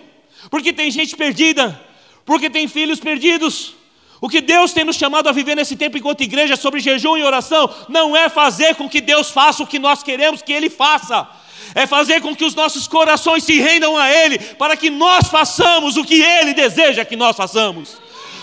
[0.51, 1.81] porque tem gente perdida,
[2.27, 3.80] porque tem filhos perdidos.
[4.21, 7.23] O que Deus tem nos chamado a viver nesse tempo enquanto igreja sobre jejum e
[7.23, 11.27] oração não é fazer com que Deus faça o que nós queremos que Ele faça,
[11.75, 15.97] é fazer com que os nossos corações se rendam a Ele, para que nós façamos
[15.97, 17.97] o que Ele deseja que nós façamos.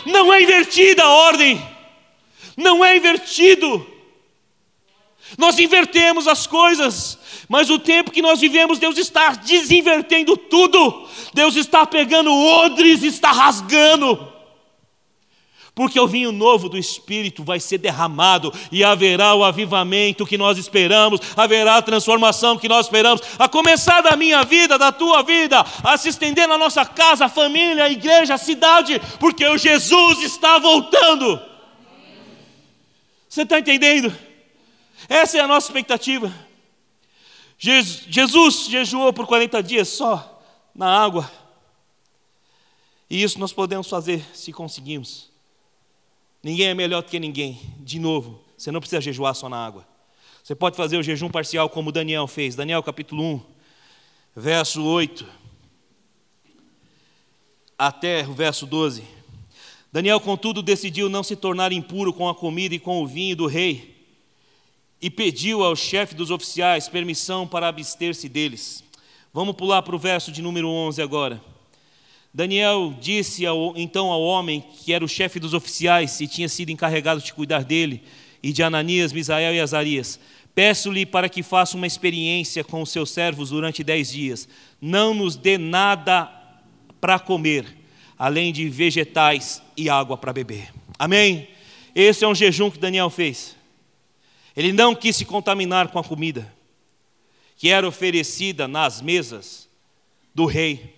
[0.06, 1.62] Não é invertida a ordem,
[2.56, 3.86] não é invertido.
[5.38, 7.20] Nós invertemos as coisas,
[7.50, 11.08] mas o tempo que nós vivemos, Deus está desinvertendo tudo.
[11.34, 14.37] Deus está pegando odres, está rasgando.
[15.78, 20.58] Porque o vinho novo do Espírito vai ser derramado e haverá o avivamento que nós
[20.58, 25.64] esperamos, haverá a transformação que nós esperamos, a começar da minha vida, da tua vida,
[25.84, 31.40] a se estender na nossa casa, família, igreja, cidade, porque o Jesus está voltando.
[33.30, 34.12] Você está entendendo?
[35.08, 36.34] Essa é a nossa expectativa.
[37.60, 40.42] Jesus jejuou por 40 dias só
[40.74, 41.32] na água.
[43.08, 45.27] E isso nós podemos fazer se conseguimos.
[46.48, 47.60] Ninguém é melhor do que ninguém.
[47.80, 49.86] De novo, você não precisa jejuar só na água.
[50.42, 52.56] Você pode fazer o jejum parcial como Daniel fez.
[52.56, 53.42] Daniel capítulo 1,
[54.34, 55.28] verso 8
[57.78, 59.04] até o verso 12.
[59.92, 63.46] Daniel, contudo, decidiu não se tornar impuro com a comida e com o vinho do
[63.46, 64.08] rei
[65.02, 68.86] e pediu ao chefe dos oficiais permissão para abster-se deles.
[69.34, 71.57] Vamos pular para o verso de número 11 agora.
[72.38, 76.70] Daniel disse ao, então ao homem que era o chefe dos oficiais e tinha sido
[76.70, 78.04] encarregado de cuidar dele,
[78.44, 80.20] e de Ananias, Misael e Azarias:
[80.54, 84.48] Peço-lhe para que faça uma experiência com os seus servos durante dez dias.
[84.80, 86.32] Não nos dê nada
[87.02, 87.66] para comer,
[88.20, 90.72] além de vegetais e água para beber.
[91.00, 91.48] Amém?
[91.96, 93.56] Esse é um jejum que Daniel fez.
[94.56, 96.54] Ele não quis se contaminar com a comida
[97.58, 99.68] que era oferecida nas mesas
[100.36, 100.97] do rei.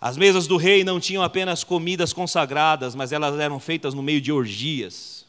[0.00, 4.20] As mesas do rei não tinham apenas comidas consagradas, mas elas eram feitas no meio
[4.20, 5.26] de orgias.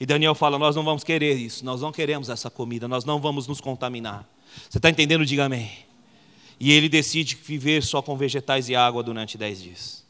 [0.00, 3.20] E Daniel fala: Nós não vamos querer isso, nós não queremos essa comida, nós não
[3.20, 4.26] vamos nos contaminar.
[4.68, 5.26] Você está entendendo?
[5.26, 5.70] Diga amém.
[6.58, 10.04] E ele decide viver só com vegetais e água durante dez dias.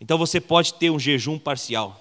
[0.00, 2.00] Então você pode ter um jejum parcial.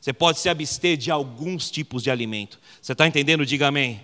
[0.00, 2.60] Você pode se abster de alguns tipos de alimento.
[2.80, 3.44] Você está entendendo?
[3.44, 4.00] Diga amém.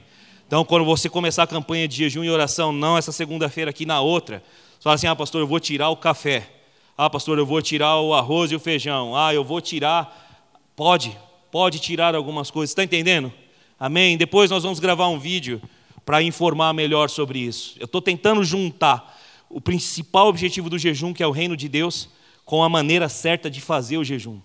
[0.47, 4.01] Então, quando você começar a campanha de jejum e oração, não essa segunda-feira aqui na
[4.01, 4.43] outra,
[4.83, 6.51] você fala assim: ah, pastor, eu vou tirar o café.
[6.99, 9.17] Ah, pastor, eu vou tirar o arroz e o feijão.
[9.17, 10.43] Ah, eu vou tirar.
[10.75, 11.17] Pode,
[11.53, 12.73] pode tirar algumas coisas.
[12.73, 13.33] Está entendendo?
[13.79, 14.17] Amém?
[14.17, 15.63] Depois nós vamos gravar um vídeo
[16.05, 17.77] para informar melhor sobre isso.
[17.79, 22.09] Eu estou tentando juntar o principal objetivo do jejum, que é o reino de Deus,
[22.45, 24.41] com a maneira certa de fazer o jejum.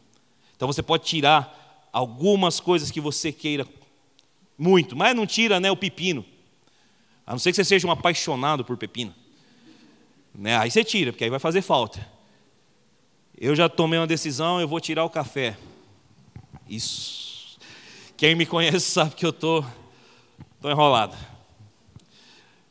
[0.56, 3.66] Então você pode tirar algumas coisas que você queira
[4.56, 6.24] muito, mas não tira né, o pepino.
[7.26, 9.16] A não ser que você seja um apaixonado por pepino.
[10.38, 10.56] Né?
[10.56, 12.08] Aí você tira, porque aí vai fazer falta.
[13.36, 15.58] Eu já tomei uma decisão, eu vou tirar o café.
[16.70, 17.58] Isso.
[18.16, 19.66] Quem me conhece sabe que eu tô,
[20.62, 21.18] tô enrolado.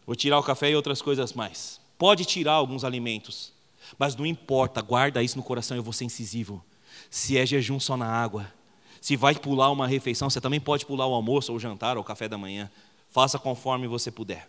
[0.06, 1.80] Vou tirar o café e outras coisas mais.
[1.98, 3.52] Pode tirar alguns alimentos,
[3.98, 6.64] mas não importa, guarda isso no coração, eu vou ser incisivo
[7.10, 8.52] se é jejum só na água.
[9.00, 12.02] Se vai pular uma refeição, você também pode pular o almoço, ou o jantar, ou
[12.02, 12.70] o café da manhã.
[13.10, 14.48] Faça conforme você puder.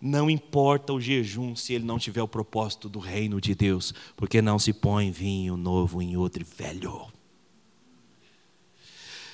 [0.00, 4.40] Não importa o jejum se ele não tiver o propósito do reino de Deus, porque
[4.40, 7.06] não se põe vinho novo em outro velho.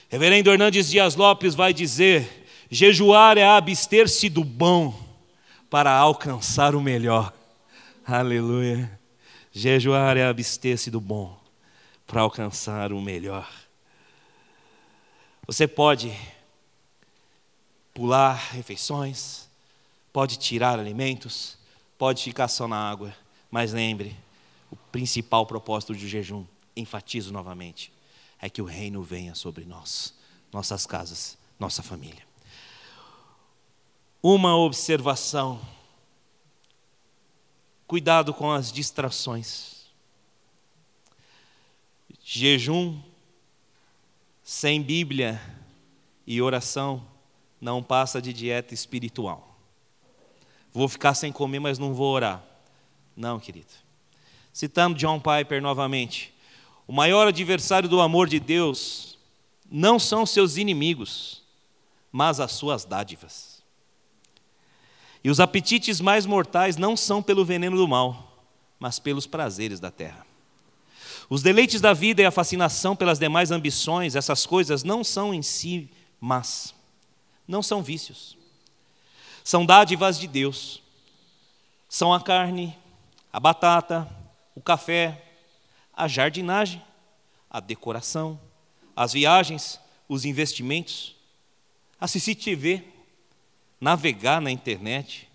[0.08, 4.92] Reverendo Hernandes Dias Lopes vai dizer: jejuar é abster-se do bom,
[5.70, 7.32] para alcançar o melhor.
[8.04, 8.98] Aleluia.
[9.52, 11.38] Jejuar é abster-se do bom
[12.06, 13.50] para alcançar o melhor.
[15.46, 16.12] Você pode
[17.92, 19.45] pular refeições,
[20.16, 21.58] pode tirar alimentos,
[21.98, 23.14] pode ficar só na água,
[23.50, 24.16] mas lembre,
[24.70, 27.92] o principal propósito do jejum, enfatizo novamente,
[28.40, 30.14] é que o reino venha sobre nós,
[30.50, 32.26] nossas casas, nossa família.
[34.22, 35.60] Uma observação.
[37.86, 39.84] Cuidado com as distrações.
[42.24, 42.98] Jejum
[44.42, 45.38] sem Bíblia
[46.26, 47.06] e oração
[47.60, 49.55] não passa de dieta espiritual.
[50.76, 52.44] Vou ficar sem comer, mas não vou orar.
[53.16, 53.72] Não, querido.
[54.52, 56.34] Citando John Piper novamente,
[56.86, 59.16] o maior adversário do amor de Deus
[59.70, 61.42] não são seus inimigos,
[62.12, 63.62] mas as suas dádivas.
[65.24, 68.46] E os apetites mais mortais não são pelo veneno do mal,
[68.78, 70.26] mas pelos prazeres da terra.
[71.30, 75.40] Os deleites da vida e a fascinação pelas demais ambições, essas coisas não são em
[75.40, 75.88] si
[76.20, 76.74] más,
[77.48, 78.35] não são vícios.
[79.46, 80.82] São dádivas de Deus.
[81.88, 82.76] São a carne,
[83.32, 84.10] a batata,
[84.56, 85.24] o café,
[85.94, 86.82] a jardinagem,
[87.48, 88.40] a decoração,
[88.96, 89.78] as viagens,
[90.08, 91.14] os investimentos,
[92.00, 92.82] assistir TV,
[93.80, 95.28] navegar na internet,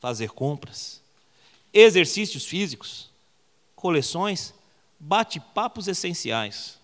[0.00, 1.02] fazer compras,
[1.70, 3.10] exercícios físicos,
[3.76, 4.54] coleções,
[4.98, 6.78] bate-papos essenciais.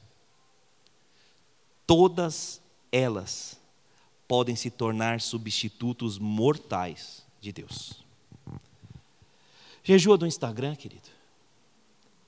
[1.87, 2.61] Todas
[2.93, 3.59] elas
[4.29, 8.05] podem se tornar substitutos mortais de Deus.
[9.83, 11.09] Jejua do Instagram, querido,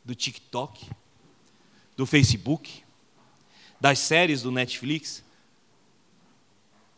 [0.05, 0.87] do TikTok,
[1.97, 2.85] do Facebook,
[3.81, 5.25] das séries do Netflix.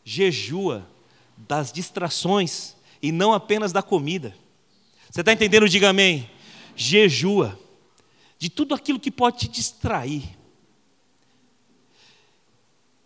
[0.05, 0.87] Jejua
[1.37, 4.37] das distrações e não apenas da comida.
[5.11, 5.69] Você está entendendo?
[5.69, 6.31] Diga amém.
[6.77, 7.59] Jejua
[8.39, 10.25] de tudo aquilo que pode te distrair.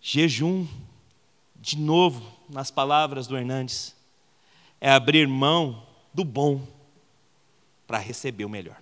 [0.00, 0.66] Jejum,
[1.64, 3.96] de novo, nas palavras do Hernandes,
[4.78, 6.60] é abrir mão do bom
[7.86, 8.76] para receber o melhor.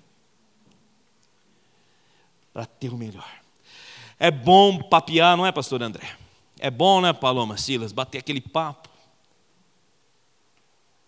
[2.53, 3.31] Para ter o melhor.
[4.19, 6.17] É bom papear, não é, pastor André?
[6.59, 8.89] É bom, né, Paloma Silas, bater aquele papo.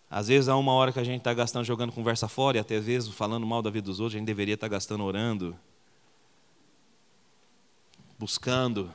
[0.08, 2.76] Às vezes há uma hora que a gente está gastando jogando conversa fora, e até
[2.76, 5.58] às vezes falando mal da vida dos outros, a gente deveria estar tá gastando orando,
[8.16, 8.92] buscando.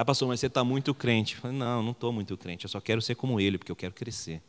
[0.00, 1.34] Aí, pastor, mas você está muito crente.
[1.34, 3.76] Eu falei, não, não estou muito crente, eu só quero ser como ele, porque eu
[3.76, 4.40] quero crescer.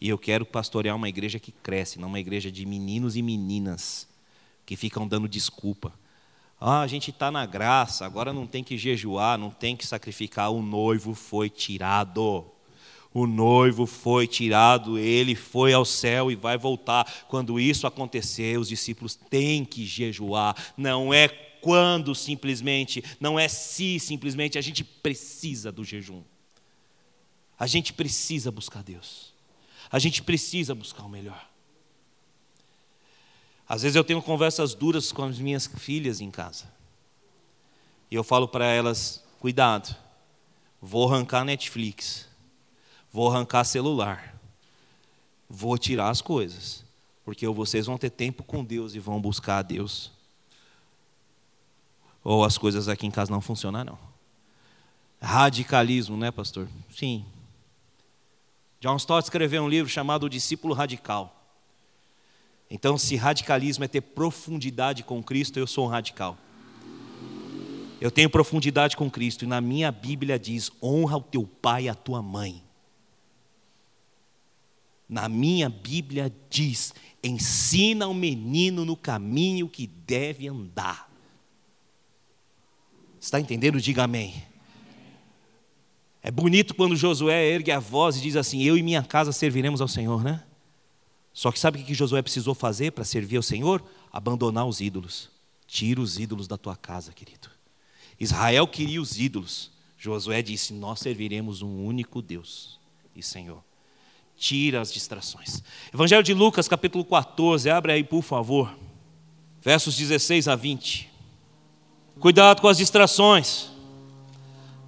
[0.00, 4.08] E eu quero pastorear uma igreja que cresce, não uma igreja de meninos e meninas
[4.66, 5.92] que ficam dando desculpa.
[6.60, 10.50] Ah, a gente está na graça, agora não tem que jejuar, não tem que sacrificar,
[10.50, 12.44] o noivo foi tirado
[13.12, 17.04] o noivo foi tirado, ele foi ao céu e vai voltar.
[17.26, 23.98] Quando isso acontecer, os discípulos têm que jejuar, não é quando simplesmente, não é se
[24.00, 26.22] simplesmente, a gente precisa do jejum.
[27.58, 29.32] A gente precisa buscar Deus.
[29.90, 31.48] A gente precisa buscar o melhor.
[33.68, 36.72] Às vezes eu tenho conversas duras com as minhas filhas em casa.
[38.10, 39.94] E eu falo para elas: cuidado,
[40.80, 42.30] vou arrancar Netflix
[43.12, 44.38] vou arrancar celular,
[45.48, 46.84] vou tirar as coisas,
[47.24, 50.12] porque vocês vão ter tempo com Deus e vão buscar a Deus.
[52.22, 53.98] Ou as coisas aqui em casa não funcionam, não.
[55.20, 56.68] Radicalismo, né, pastor?
[56.90, 57.24] Sim.
[58.80, 61.36] John Stott escreveu um livro chamado O Discípulo Radical.
[62.70, 66.38] Então, se radicalismo é ter profundidade com Cristo, eu sou um radical.
[68.00, 71.88] Eu tenho profundidade com Cristo, e na minha Bíblia diz: honra o teu pai e
[71.88, 72.62] a tua mãe.
[75.08, 81.09] Na minha Bíblia diz: ensina o menino no caminho que deve andar.
[83.20, 83.80] Está entendendo?
[83.80, 84.42] Diga amém.
[86.22, 89.80] É bonito quando Josué ergue a voz e diz assim: Eu e minha casa serviremos
[89.80, 90.42] ao Senhor, né?
[91.32, 93.82] Só que sabe o que Josué precisou fazer para servir ao Senhor?
[94.12, 95.30] Abandonar os ídolos.
[95.66, 97.48] Tira os ídolos da tua casa, querido.
[98.18, 99.70] Israel queria os ídolos.
[99.96, 102.80] Josué disse: Nós serviremos um único Deus
[103.14, 103.62] e Senhor
[104.40, 105.62] tira as distrações.
[105.92, 108.74] Evangelho de Lucas, capítulo 14, abre aí, por favor,
[109.60, 111.09] versos 16 a 20.
[112.20, 113.70] Cuidado com as distrações,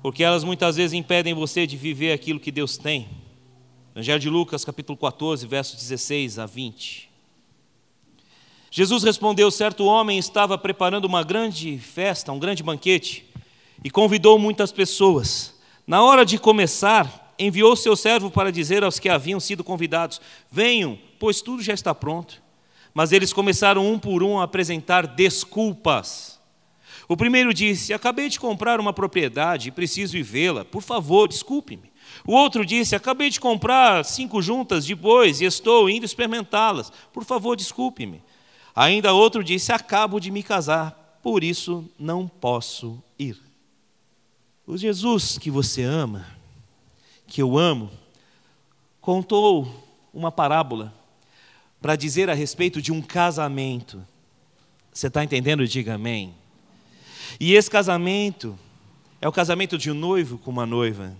[0.03, 3.09] porque elas muitas vezes impedem você de viver aquilo que Deus tem.
[3.95, 7.11] Evangelho de Lucas, capítulo 14, versos 16 a 20.
[8.70, 13.24] Jesus respondeu: certo homem estava preparando uma grande festa, um grande banquete,
[13.83, 15.59] e convidou muitas pessoas.
[15.87, 20.20] Na hora de começar, enviou seu servo para dizer aos que haviam sido convidados:
[20.51, 22.43] Venham, pois tudo já está pronto.
[22.93, 26.41] Mas eles começaram um por um a apresentar desculpas.
[27.13, 30.65] O primeiro disse: Acabei de comprar uma propriedade e preciso vivê-la.
[30.65, 31.93] Por favor, desculpe-me.
[32.27, 36.91] O outro disse: Acabei de comprar cinco juntas de bois e estou indo experimentá-las.
[37.13, 38.23] Por favor, desculpe-me.
[38.75, 43.39] Ainda outro disse: Acabo de me casar, por isso não posso ir.
[44.67, 46.27] O Jesus que você ama,
[47.27, 47.91] que eu amo,
[49.03, 49.69] contou
[50.15, 50.95] uma parábola
[51.79, 54.03] para dizer a respeito de um casamento.
[54.91, 55.69] Você está entendendo?
[55.69, 56.41] Diga amém.
[57.39, 58.59] E esse casamento
[59.20, 61.16] é o casamento de um noivo com uma noiva.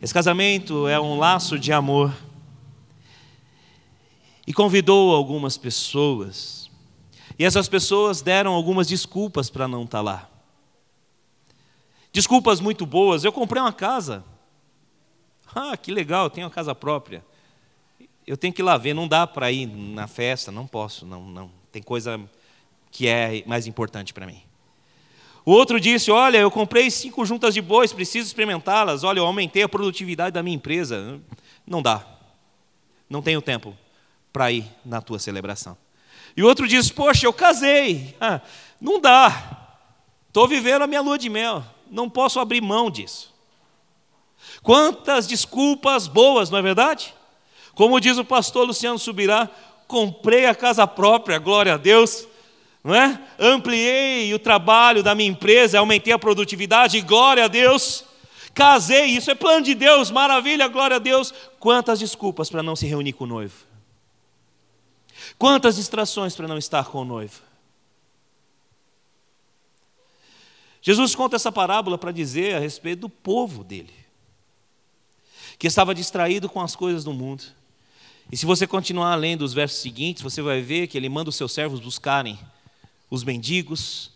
[0.00, 2.14] Esse casamento é um laço de amor.
[4.46, 6.70] E convidou algumas pessoas.
[7.38, 10.30] E essas pessoas deram algumas desculpas para não estar tá lá.
[12.12, 13.24] Desculpas muito boas.
[13.24, 14.24] Eu comprei uma casa.
[15.54, 17.24] Ah, que legal, tenho uma casa própria.
[18.26, 21.26] Eu tenho que ir lá ver, não dá para ir na festa, não posso, não,
[21.26, 21.50] não.
[21.72, 22.20] Tem coisa
[22.90, 24.42] que é mais importante para mim.
[25.48, 29.02] O outro disse: Olha, eu comprei cinco juntas de bois, preciso experimentá-las.
[29.02, 31.18] Olha, eu aumentei a produtividade da minha empresa.
[31.66, 32.04] Não dá.
[33.08, 33.74] Não tenho tempo
[34.30, 35.74] para ir na tua celebração.
[36.36, 38.14] E o outro diz: Poxa, eu casei.
[38.20, 38.42] Ah,
[38.78, 39.78] não dá.
[40.28, 41.64] Estou vivendo a minha lua de mel.
[41.90, 43.34] Não posso abrir mão disso.
[44.62, 47.14] Quantas desculpas boas, não é verdade?
[47.74, 49.48] Como diz o pastor Luciano Subirá,
[49.86, 52.27] comprei a casa própria, glória a Deus
[52.88, 53.20] não é?
[53.38, 58.02] Ampliei o trabalho da minha empresa, aumentei a produtividade, glória a Deus.
[58.54, 61.34] Casei, isso é plano de Deus, maravilha, glória a Deus.
[61.60, 63.54] Quantas desculpas para não se reunir com o noivo?
[65.36, 67.42] Quantas distrações para não estar com o noivo?
[70.80, 73.92] Jesus conta essa parábola para dizer a respeito do povo dele,
[75.58, 77.44] que estava distraído com as coisas do mundo.
[78.32, 81.36] E se você continuar lendo os versos seguintes, você vai ver que ele manda os
[81.36, 82.38] seus servos buscarem
[83.10, 84.10] os mendigos,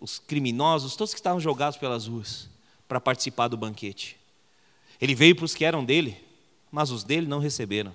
[0.00, 2.48] os criminosos, todos que estavam jogados pelas ruas
[2.86, 4.16] para participar do banquete.
[5.00, 6.16] Ele veio para os que eram dele,
[6.70, 7.94] mas os dele não receberam.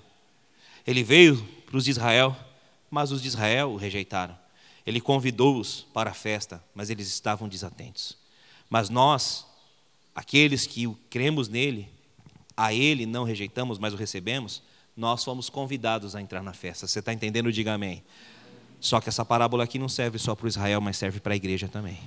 [0.86, 2.36] Ele veio para os de Israel,
[2.90, 4.38] mas os de Israel o rejeitaram.
[4.86, 8.16] Ele convidou-os para a festa, mas eles estavam desatentos.
[8.68, 9.46] Mas nós,
[10.14, 11.88] aqueles que cremos nele,
[12.56, 14.62] a ele não rejeitamos, mas o recebemos,
[14.96, 16.86] nós fomos convidados a entrar na festa.
[16.86, 17.50] Você está entendendo?
[17.50, 18.02] Diga amém.
[18.84, 21.36] Só que essa parábola aqui não serve só para o Israel, mas serve para a
[21.36, 21.98] igreja também.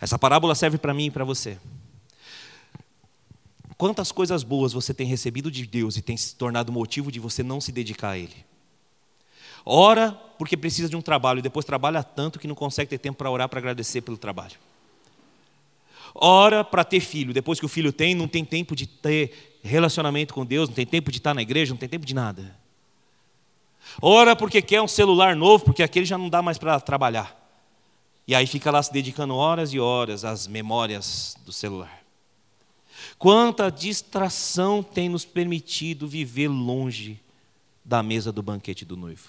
[0.00, 1.58] Essa parábola serve para mim e para você.
[3.76, 7.42] Quantas coisas boas você tem recebido de Deus e tem se tornado motivo de você
[7.42, 8.46] não se dedicar a Ele?
[9.66, 13.18] Ora porque precisa de um trabalho e depois trabalha tanto que não consegue ter tempo
[13.18, 14.54] para orar para agradecer pelo trabalho.
[16.14, 20.32] Ora para ter filho, depois que o filho tem, não tem tempo de ter relacionamento
[20.32, 22.59] com Deus, não tem tempo de estar na igreja, não tem tempo de nada.
[24.00, 27.36] Ora porque quer um celular novo, porque aquele já não dá mais para trabalhar.
[28.26, 32.00] E aí fica lá se dedicando horas e horas às memórias do celular.
[33.18, 37.20] Quanta distração tem nos permitido viver longe
[37.84, 39.28] da mesa do banquete do noivo.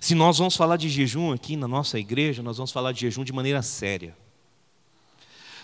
[0.00, 3.24] Se nós vamos falar de jejum aqui na nossa igreja, nós vamos falar de jejum
[3.24, 4.16] de maneira séria.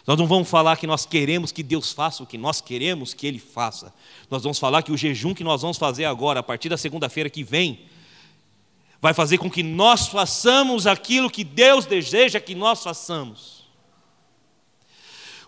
[0.06, 3.26] Nós não vamos falar que nós queremos que Deus faça o que nós queremos que
[3.26, 3.92] Ele faça.
[4.30, 7.30] Nós vamos falar que o jejum que nós vamos fazer agora, a partir da segunda-feira
[7.30, 7.86] que vem,
[9.00, 13.64] vai fazer com que nós façamos aquilo que Deus deseja que nós façamos.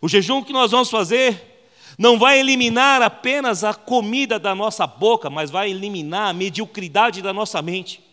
[0.01, 1.55] O jejum que nós vamos fazer
[1.99, 7.33] não vai eliminar apenas a comida da nossa boca, mas vai eliminar a mediocridade da
[7.33, 8.06] nossa mente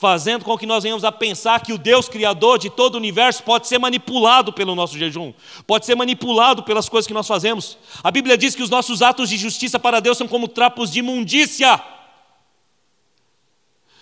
[0.00, 3.42] fazendo com que nós venhamos a pensar que o Deus Criador de todo o universo
[3.42, 5.34] pode ser manipulado pelo nosso jejum,
[5.66, 7.76] pode ser manipulado pelas coisas que nós fazemos.
[8.02, 11.00] A Bíblia diz que os nossos atos de justiça para Deus são como trapos de
[11.00, 11.78] imundícia.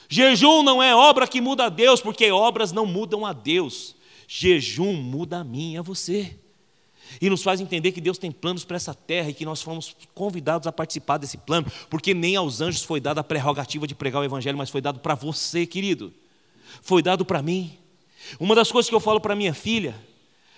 [0.08, 3.96] Jejum não é obra que muda a Deus, porque obras não mudam a Deus.
[4.28, 6.38] Jejum muda a mim e a você
[7.20, 9.96] e nos faz entender que Deus tem planos para essa terra e que nós fomos
[10.14, 14.20] convidados a participar desse plano, porque nem aos anjos foi dada a prerrogativa de pregar
[14.20, 16.12] o Evangelho, mas foi dado para você, querido,
[16.82, 17.76] foi dado para mim.
[18.38, 19.94] Uma das coisas que eu falo para minha filha,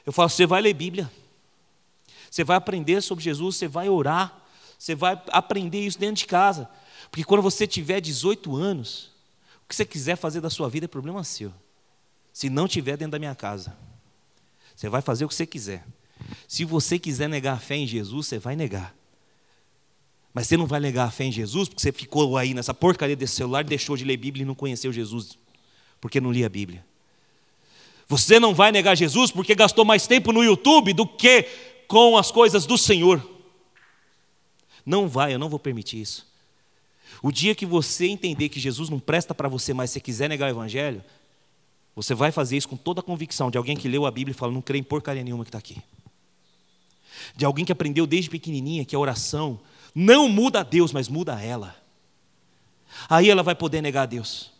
[0.05, 1.11] eu falo: você vai ler Bíblia,
[2.31, 4.37] você vai aprender sobre Jesus, você vai orar,
[4.79, 6.69] você vai aprender isso dentro de casa,
[7.11, 9.11] porque quando você tiver 18 anos,
[9.65, 11.53] o que você quiser fazer da sua vida é problema seu.
[12.33, 13.77] Se não tiver dentro da minha casa,
[14.75, 15.85] você vai fazer o que você quiser.
[16.47, 18.95] Se você quiser negar a fé em Jesus, você vai negar.
[20.33, 23.17] Mas você não vai negar a fé em Jesus porque você ficou aí nessa porcaria
[23.17, 25.37] desse celular, deixou de ler Bíblia e não conheceu Jesus,
[26.01, 26.85] porque não lia a Bíblia.
[28.09, 31.43] Você não vai negar Jesus porque gastou mais tempo no YouTube do que
[31.87, 33.25] com as coisas do Senhor.
[34.85, 36.27] Não vai, eu não vou permitir isso.
[37.23, 40.47] O dia que você entender que Jesus não presta para você mais, se quiser negar
[40.47, 41.05] o Evangelho,
[41.95, 44.37] você vai fazer isso com toda a convicção de alguém que leu a Bíblia e
[44.37, 45.83] fala: não crê em porcaria nenhuma que está aqui.
[47.37, 49.61] De alguém que aprendeu desde pequenininha que a oração
[49.95, 51.77] não muda a Deus, mas muda ela.
[53.09, 54.53] Aí ela vai poder negar a Deus.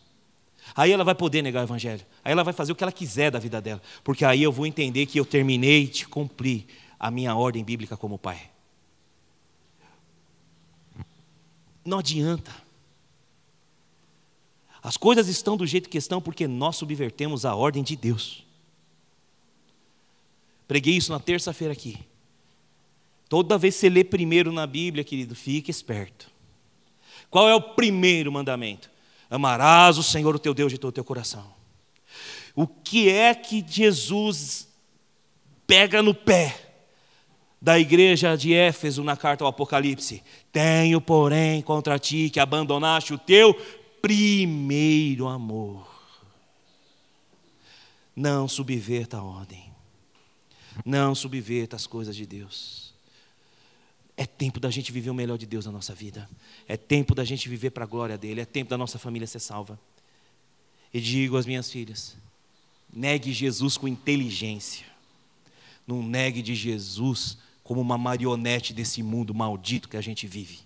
[0.75, 2.05] Aí ela vai poder negar o Evangelho.
[2.23, 3.81] Aí ela vai fazer o que ela quiser da vida dela.
[4.03, 6.65] Porque aí eu vou entender que eu terminei de cumprir
[6.99, 8.49] a minha ordem bíblica como pai.
[11.83, 12.51] Não adianta.
[14.83, 18.45] As coisas estão do jeito que estão porque nós subvertemos a ordem de Deus.
[20.67, 21.99] Preguei isso na terça-feira aqui.
[23.31, 26.29] Toda vez que você lê primeiro na Bíblia, querido, fique esperto.
[27.29, 28.91] Qual é o primeiro mandamento?
[29.29, 31.49] Amarás o Senhor, o teu Deus, de todo o teu coração.
[32.53, 34.67] O que é que Jesus
[35.65, 36.73] pega no pé
[37.61, 40.21] da igreja de Éfeso na carta ao Apocalipse?
[40.51, 43.53] Tenho, porém, contra ti que abandonaste o teu
[44.01, 45.89] primeiro amor.
[48.13, 49.71] Não subverta a ordem.
[50.85, 52.90] Não subverta as coisas de Deus.
[54.21, 56.29] É tempo da gente viver o melhor de Deus na nossa vida.
[56.67, 58.39] É tempo da gente viver para a glória dele.
[58.39, 59.79] É tempo da nossa família ser salva.
[60.93, 62.15] E digo às minhas filhas:
[62.93, 64.85] negue Jesus com inteligência.
[65.87, 70.59] Não negue de Jesus como uma marionete desse mundo maldito que a gente vive.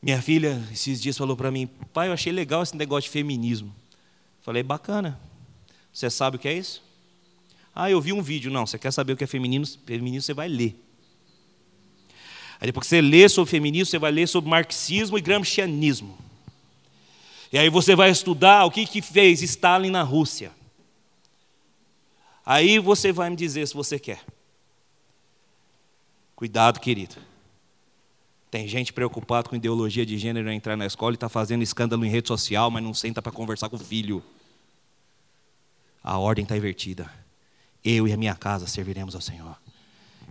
[0.00, 3.70] Minha filha, esses dias, falou para mim: pai, eu achei legal esse negócio de feminismo.
[4.40, 5.20] Falei: bacana.
[5.92, 6.82] Você sabe o que é isso?
[7.74, 8.50] Ah, eu vi um vídeo.
[8.50, 9.80] Não, você quer saber o que é feminismo?
[9.86, 10.76] Feminismo você vai ler.
[12.60, 16.16] Aí depois que você lê sobre feminismo, você vai ler sobre marxismo e gramscianismo.
[17.52, 20.52] E aí você vai estudar o que, que fez Stalin na Rússia.
[22.46, 24.24] Aí você vai me dizer se você quer.
[26.36, 27.16] Cuidado, querido.
[28.50, 32.10] Tem gente preocupada com ideologia de gênero entrar na escola e está fazendo escândalo em
[32.10, 34.22] rede social, mas não senta para conversar com o filho.
[36.02, 37.21] A ordem está invertida.
[37.84, 39.56] Eu e a minha casa serviremos ao Senhor.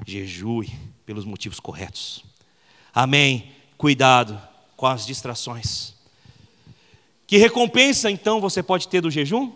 [0.06, 0.72] Jejue
[1.06, 2.24] pelos motivos corretos.
[2.94, 3.52] Amém.
[3.78, 4.40] Cuidado
[4.76, 5.94] com as distrações.
[7.28, 9.52] Que recompensa então você pode ter do jejum?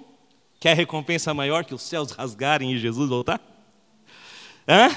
[0.60, 3.41] Quer recompensa maior que os céus rasgarem e Jesus voltar?
[4.68, 4.89] Hã?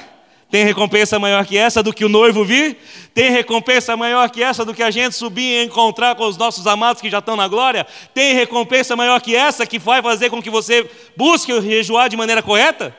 [0.51, 2.79] Tem recompensa maior que essa do que o noivo vir?
[3.13, 6.67] Tem recompensa maior que essa do que a gente subir e encontrar com os nossos
[6.67, 7.87] amados que já estão na glória?
[8.15, 12.43] Tem recompensa maior que essa que vai fazer com que você busque jejuar de maneira
[12.43, 12.97] correta?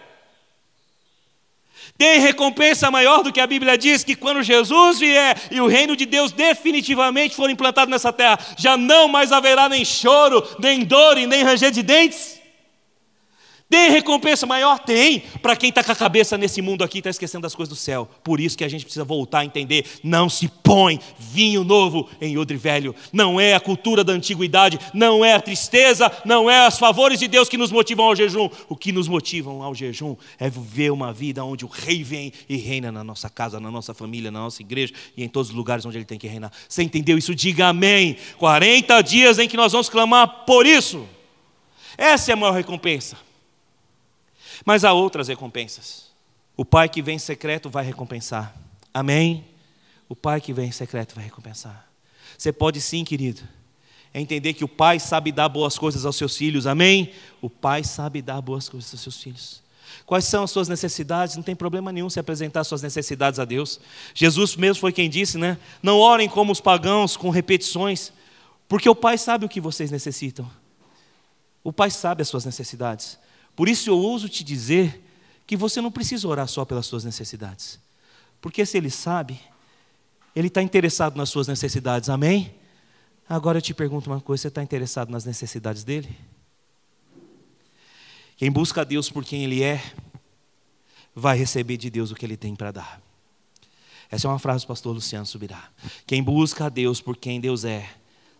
[1.97, 5.95] Tem recompensa maior do que a Bíblia diz que quando Jesus vier e o reino
[5.95, 11.17] de Deus definitivamente for implantado nessa terra, já não mais haverá nem choro, nem dor
[11.17, 12.38] e nem ranger de dentes?
[13.69, 14.79] Tem recompensa maior?
[14.79, 15.19] Tem.
[15.43, 18.09] Para quem está com a cabeça nesse mundo aqui, está esquecendo das coisas do céu.
[18.23, 22.35] Por isso que a gente precisa voltar a entender: não se põe vinho novo em
[22.35, 22.95] odre velho.
[23.13, 27.27] Não é a cultura da antiguidade, não é a tristeza, não é os favores de
[27.27, 28.49] Deus que nos motivam ao jejum.
[28.67, 32.57] O que nos motivam ao jejum é viver uma vida onde o rei vem e
[32.57, 35.85] reina na nossa casa, na nossa família, na nossa igreja e em todos os lugares
[35.85, 36.51] onde ele tem que reinar.
[36.67, 37.35] Você entendeu isso?
[37.35, 38.17] Diga amém.
[38.39, 41.07] 40 dias em que nós vamos clamar por isso.
[41.95, 43.28] Essa é a maior recompensa.
[44.69, 46.11] Mas há outras recompensas.
[46.55, 48.55] O pai que vem em secreto vai recompensar.
[48.93, 49.43] Amém?
[50.07, 51.87] O pai que vem em secreto vai recompensar.
[52.37, 53.41] Você pode sim, querido,
[54.13, 56.67] entender que o pai sabe dar boas coisas aos seus filhos.
[56.67, 57.11] Amém?
[57.41, 59.63] O pai sabe dar boas coisas aos seus filhos.
[60.05, 61.35] Quais são as suas necessidades?
[61.35, 63.79] Não tem problema nenhum se apresentar suas necessidades a Deus.
[64.13, 65.57] Jesus mesmo foi quem disse, né?
[65.81, 68.13] Não orem como os pagãos com repetições,
[68.67, 70.47] porque o Pai sabe o que vocês necessitam.
[71.63, 73.17] O Pai sabe as suas necessidades.
[73.59, 75.03] Por isso eu ouso te dizer
[75.45, 77.77] que você não precisa orar só pelas suas necessidades.
[78.39, 79.37] Porque se Ele sabe,
[80.33, 82.55] Ele está interessado nas suas necessidades, amém?
[83.27, 86.07] Agora eu te pergunto uma coisa: você está interessado nas necessidades dele?
[88.37, 89.83] Quem busca Deus por quem Ele é,
[91.13, 93.01] vai receber de Deus o que Ele tem para dar.
[94.09, 95.69] Essa é uma frase do pastor Luciano Subirá.
[96.07, 97.89] Quem busca a Deus por quem Deus é,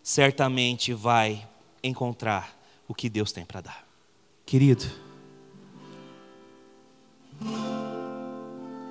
[0.02, 1.46] certamente vai
[1.84, 3.86] encontrar o que Deus tem para dar.
[4.46, 5.09] Querido,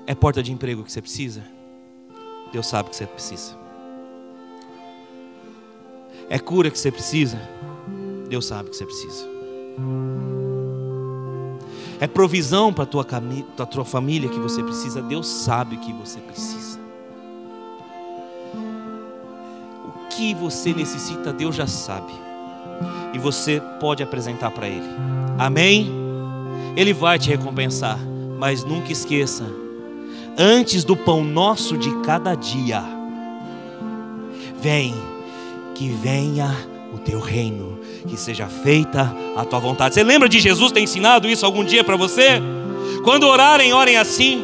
[0.05, 1.43] É porta de emprego que você precisa?
[2.51, 3.57] Deus sabe que você precisa.
[6.29, 7.39] É cura que você precisa?
[8.27, 9.27] Deus sabe que você precisa.
[11.99, 15.01] É provisão para a tua, tua família que você precisa?
[15.01, 16.79] Deus sabe que você precisa.
[19.85, 22.13] O que você necessita, Deus já sabe.
[23.13, 24.87] e você pode apresentar para Ele.
[25.37, 25.91] Amém?
[26.75, 27.99] Ele vai te recompensar,
[28.39, 29.43] mas nunca esqueça:
[30.37, 32.81] antes do pão nosso de cada dia,
[34.59, 34.95] vem,
[35.75, 36.49] que venha
[36.93, 39.93] o teu reino, que seja feita a tua vontade.
[39.93, 42.41] Você lembra de Jesus ter ensinado isso algum dia para você?
[43.03, 44.43] Quando orarem, orem assim: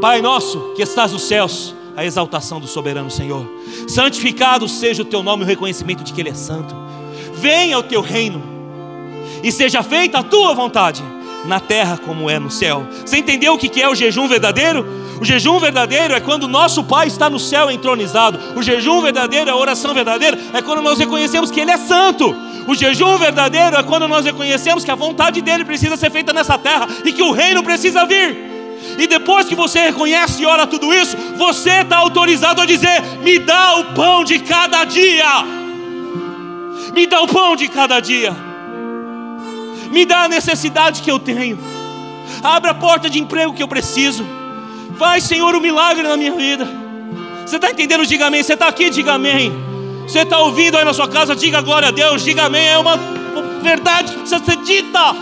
[0.00, 3.48] Pai nosso que estás nos céus, a exaltação do soberano Senhor.
[3.86, 6.74] Santificado seja o teu nome, o reconhecimento de que Ele é santo.
[7.34, 8.42] Venha o teu reino
[9.42, 11.02] e seja feita a tua vontade,
[11.44, 12.86] na terra como é no céu.
[13.04, 14.86] Você entendeu o que é o jejum verdadeiro?
[15.20, 18.38] O jejum verdadeiro é quando nosso Pai está no céu entronizado.
[18.56, 22.34] O jejum verdadeiro, a oração verdadeira, é quando nós reconhecemos que Ele é santo.
[22.66, 26.58] O jejum verdadeiro é quando nós reconhecemos que a vontade dele precisa ser feita nessa
[26.58, 28.50] terra e que o reino precisa vir.
[28.98, 33.38] E depois que você reconhece e ora tudo isso, você está autorizado a dizer: me
[33.38, 35.44] dá o pão de cada dia.
[36.92, 38.51] Me dá o pão de cada dia.
[39.92, 41.58] Me dá a necessidade que eu tenho.
[42.42, 44.24] Abre a porta de emprego que eu preciso.
[44.98, 46.66] Faz, Senhor, um milagre na minha vida.
[47.44, 48.06] Você está entendendo?
[48.06, 48.42] Diga amém.
[48.42, 49.52] Você está aqui, diga amém.
[50.08, 52.68] Você está ouvindo aí na sua casa, diga glória a Deus, diga amém.
[52.68, 52.96] É uma
[53.62, 55.14] verdade que precisa ser dita.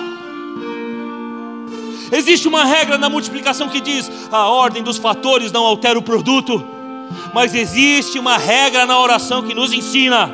[2.13, 6.65] Existe uma regra na multiplicação que diz: a ordem dos fatores não altera o produto,
[7.35, 10.33] mas existe uma regra na oração que nos ensina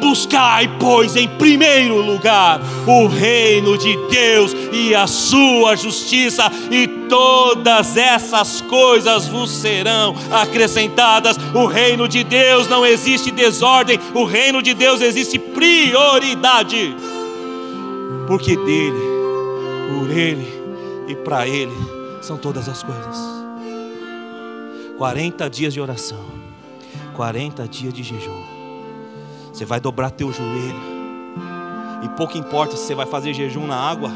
[0.00, 7.96] Buscai, pois, em primeiro lugar o reino de Deus e a sua justiça, e todas
[7.96, 11.36] essas coisas vos serão acrescentadas.
[11.54, 16.94] O reino de Deus não existe desordem, o reino de Deus existe prioridade,
[18.26, 19.00] porque dele,
[19.88, 20.46] por ele
[21.08, 21.72] e para ele
[22.20, 23.16] são todas as coisas.
[24.96, 26.24] 40 dias de oração,
[27.14, 28.57] 40 dias de jejum.
[29.58, 30.80] Você vai dobrar teu joelho.
[32.04, 34.08] E pouco importa se você vai fazer jejum na água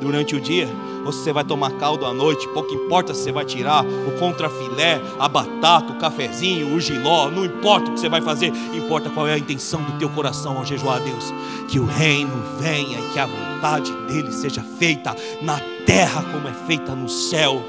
[0.00, 0.68] durante o dia
[1.04, 2.46] ou se você vai tomar caldo à noite.
[2.50, 7.28] Pouco importa se você vai tirar o contrafilé, a batata, o cafezinho, o giló.
[7.28, 8.52] Não importa o que você vai fazer.
[8.72, 11.34] Importa qual é a intenção do teu coração ao jejuar a Deus.
[11.66, 12.30] Que o reino
[12.60, 17.60] venha e que a vontade dele seja feita na terra como é feita no céu.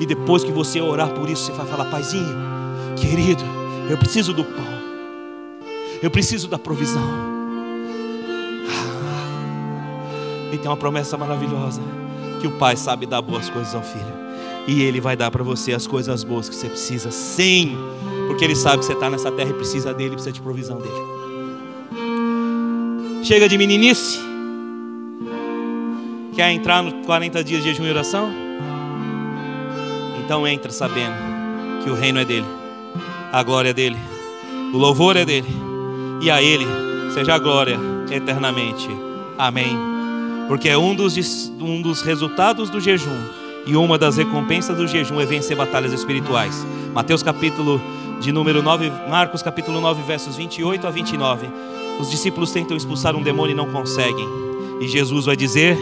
[0.00, 2.34] E depois que você orar por isso, você vai falar: Paizinho,
[2.96, 3.44] querido,
[3.90, 4.81] eu preciso do pão.
[6.02, 7.00] Eu preciso da provisão.
[8.68, 11.80] Ah, e tem uma promessa maravilhosa:
[12.40, 14.20] que o Pai sabe dar boas coisas ao filho.
[14.66, 17.76] E Ele vai dar para você as coisas boas que você precisa, sim,
[18.26, 21.22] porque Ele sabe que você está nessa terra e precisa dele, precisa de provisão dele.
[23.22, 24.18] Chega de meninice.
[26.34, 28.28] Quer entrar nos 40 dias de jejum e oração?
[30.24, 31.14] Então entra sabendo
[31.84, 32.46] que o reino é dele,
[33.32, 33.98] a glória é dele,
[34.72, 35.71] o louvor é dele
[36.22, 36.66] e a Ele
[37.12, 37.78] seja a glória
[38.10, 38.88] eternamente.
[39.36, 39.76] Amém.
[40.46, 43.20] Porque é um dos, um dos resultados do jejum
[43.66, 46.64] e uma das recompensas do jejum é vencer batalhas espirituais.
[46.94, 47.80] Mateus capítulo
[48.20, 51.48] de número 9, Marcos capítulo 9, versos 28 a 29.
[51.98, 54.28] Os discípulos tentam expulsar um demônio e não conseguem.
[54.80, 55.76] E Jesus vai dizer: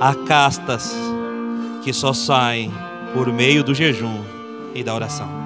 [0.00, 0.94] há castas
[1.82, 2.72] que só saem
[3.12, 4.22] por meio do jejum
[4.74, 5.39] e da oração.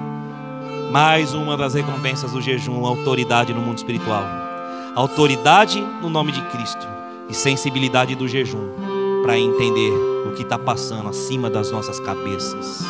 [0.95, 4.23] Mais uma das recompensas do jejum, autoridade no mundo espiritual.
[4.95, 6.87] Autoridade no nome de Cristo
[7.29, 8.69] e sensibilidade do jejum
[9.21, 9.91] para entender
[10.25, 12.85] o que está passando acima das nossas cabeças,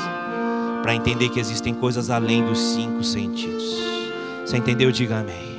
[0.84, 3.76] para entender que existem coisas além dos cinco sentidos.
[4.46, 4.92] Você entendeu?
[4.92, 5.58] Diga amém.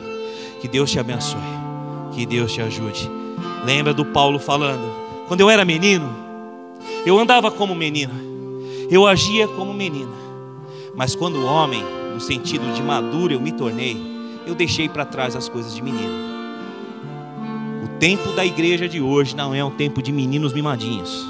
[0.60, 1.40] Que Deus te abençoe,
[2.12, 3.10] que Deus te ajude.
[3.64, 4.88] Lembra do Paulo falando:
[5.26, 6.14] quando eu era menino,
[7.04, 8.14] eu andava como menina,
[8.88, 10.25] eu agia como menina,
[10.96, 14.00] mas quando homem, no sentido de maduro eu me tornei,
[14.46, 16.26] eu deixei para trás as coisas de menino.
[17.84, 21.24] O tempo da igreja de hoje não é um tempo de meninos mimadinhos.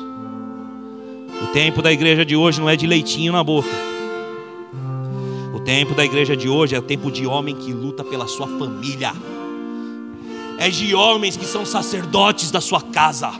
[1.43, 3.68] O tempo da igreja de hoje não é de leitinho na boca.
[5.55, 8.47] O tempo da igreja de hoje é o tempo de homem que luta pela sua
[8.47, 9.12] família.
[10.59, 13.32] É de homens que são sacerdotes da sua casa.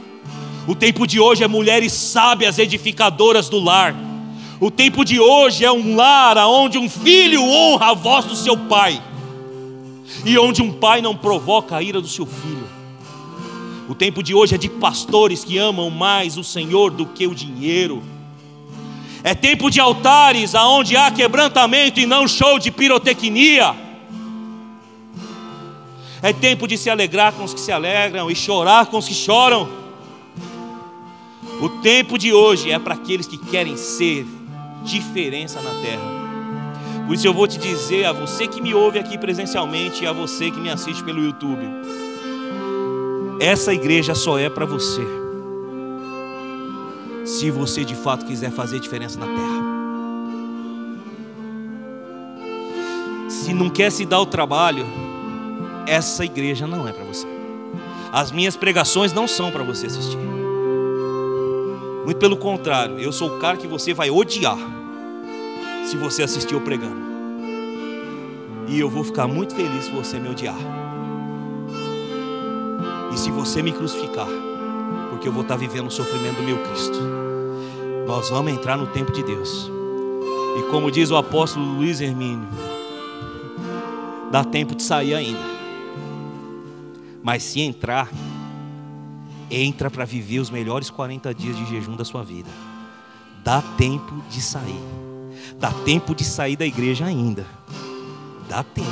[0.67, 3.95] O tempo de hoje é mulheres sábias edificadoras do lar.
[4.59, 8.57] O tempo de hoje é um lar onde um filho honra a voz do seu
[8.57, 8.99] pai,
[10.25, 12.67] e onde um pai não provoca a ira do seu filho.
[13.87, 17.35] O tempo de hoje é de pastores que amam mais o Senhor do que o
[17.35, 18.01] dinheiro.
[19.23, 23.75] É tempo de altares aonde há quebrantamento e não show de pirotecnia.
[26.21, 29.13] É tempo de se alegrar com os que se alegram e chorar com os que
[29.13, 29.69] choram.
[31.61, 34.25] O tempo de hoje é para aqueles que querem ser
[34.83, 36.27] diferença na terra.
[37.05, 40.11] Por isso eu vou te dizer a você que me ouve aqui presencialmente e a
[40.11, 41.65] você que me assiste pelo YouTube.
[43.39, 45.01] essa igreja só é para você.
[47.25, 49.67] Se você de fato quiser fazer diferença na terra.
[53.29, 54.85] Se não quer se dar o trabalho,
[55.85, 57.27] essa igreja não é para você.
[58.11, 60.36] As minhas pregações não são para você assistir.
[62.07, 64.57] Muito pelo contrário, eu sou o cara que você vai odiar
[65.85, 67.01] se você assistir eu pregando.
[68.69, 70.55] E eu vou ficar muito feliz se você me odiar.
[73.13, 74.29] E se você me crucificar,
[75.09, 76.97] porque eu vou estar vivendo o sofrimento do meu Cristo.
[78.07, 79.69] Nós vamos entrar no tempo de Deus.
[80.59, 82.47] E como diz o apóstolo Luiz Hermínio,
[84.31, 85.43] dá tempo de sair ainda.
[87.21, 88.09] Mas se entrar,
[89.49, 92.49] entra para viver os melhores 40 dias de jejum da sua vida.
[93.43, 94.81] Dá tempo de sair.
[95.59, 97.45] Dá tempo de sair da igreja ainda.
[98.49, 98.89] Dá tempo.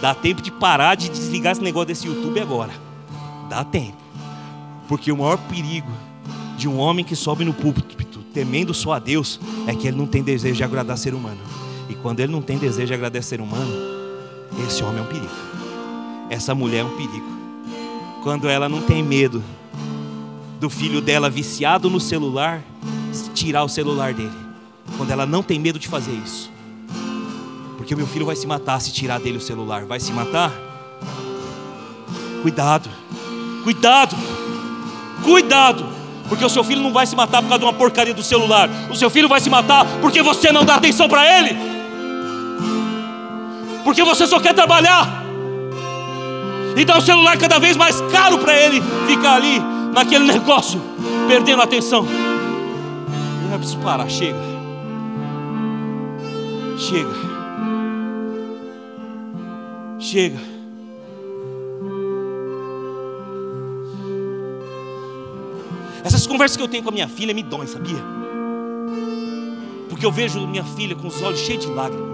[0.00, 2.72] Dá tempo de parar de desligar esse negócio desse YouTube agora.
[3.48, 3.96] Dá tempo.
[4.88, 5.90] Porque o maior perigo
[6.56, 7.96] de um homem que sobe no púlpito
[8.36, 11.40] temendo só a Deus é que ele não tem desejo de agradar ser humano.
[11.88, 13.72] E quando ele não tem desejo de agradar ser humano,
[14.66, 15.34] esse homem é um perigo.
[16.28, 17.35] Essa mulher é um perigo.
[18.26, 19.40] Quando ela não tem medo
[20.58, 22.60] do filho dela viciado no celular,
[23.32, 24.36] tirar o celular dele.
[24.96, 26.50] Quando ela não tem medo de fazer isso.
[27.76, 29.84] Porque o meu filho vai se matar se tirar dele o celular.
[29.84, 30.52] Vai se matar?
[32.42, 32.90] Cuidado.
[33.62, 34.16] Cuidado.
[35.22, 35.86] Cuidado.
[36.28, 38.68] Porque o seu filho não vai se matar por causa de uma porcaria do celular.
[38.90, 41.56] O seu filho vai se matar porque você não dá atenção para ele.
[43.84, 45.25] Porque você só quer trabalhar.
[46.76, 49.58] E dá o celular cada vez mais caro para ele ficar ali
[49.94, 50.78] naquele negócio,
[51.26, 52.06] perdendo a atenção.
[53.50, 54.38] Eu preciso parar, chega.
[56.76, 57.14] Chega.
[59.98, 60.38] Chega.
[66.04, 67.98] Essas conversas que eu tenho com a minha filha me doem, sabia?
[69.88, 72.06] Porque eu vejo minha filha com os olhos cheios de lágrimas.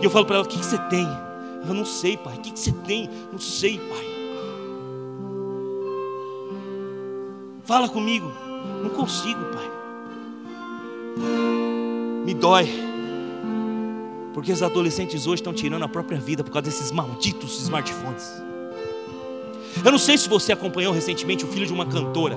[0.00, 1.06] E eu falo para ela: O que, que você tem?
[1.64, 2.36] Ela não sei, pai.
[2.36, 3.08] O que, que você tem?
[3.32, 4.06] Não sei, pai.
[7.64, 8.30] Fala comigo.
[8.82, 9.70] Não consigo, pai.
[12.26, 12.68] Me dói.
[14.34, 18.30] Porque os adolescentes hoje estão tirando a própria vida por causa desses malditos smartphones.
[19.82, 22.36] Eu não sei se você acompanhou recentemente o filho de uma cantora.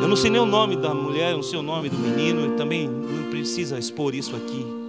[0.00, 2.88] Eu não sei nem o nome da mulher, não sei o nome do menino, também
[2.88, 4.85] não precisa expor isso aqui.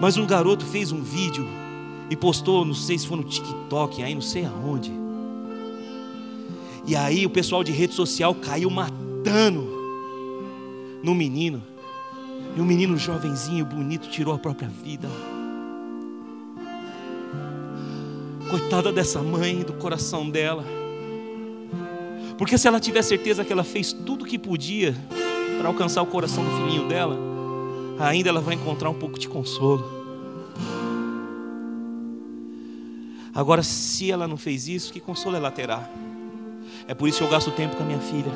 [0.00, 1.46] Mas um garoto fez um vídeo
[2.08, 4.90] e postou, não sei se foi no TikTok, aí não sei aonde.
[6.86, 9.68] E aí o pessoal de rede social caiu matando
[11.02, 11.62] no menino.
[12.56, 15.08] E o menino jovenzinho, bonito, tirou a própria vida.
[18.48, 20.64] Coitada dessa mãe, do coração dela.
[22.36, 24.96] Porque se ela tiver certeza que ela fez tudo o que podia
[25.58, 27.16] para alcançar o coração do filhinho dela,
[28.00, 30.00] ainda ela vai encontrar um pouco de consolo.
[33.34, 35.88] Agora, se ela não fez isso, que consolo ela terá?
[36.88, 38.32] É por isso que eu gasto tempo com a minha filha.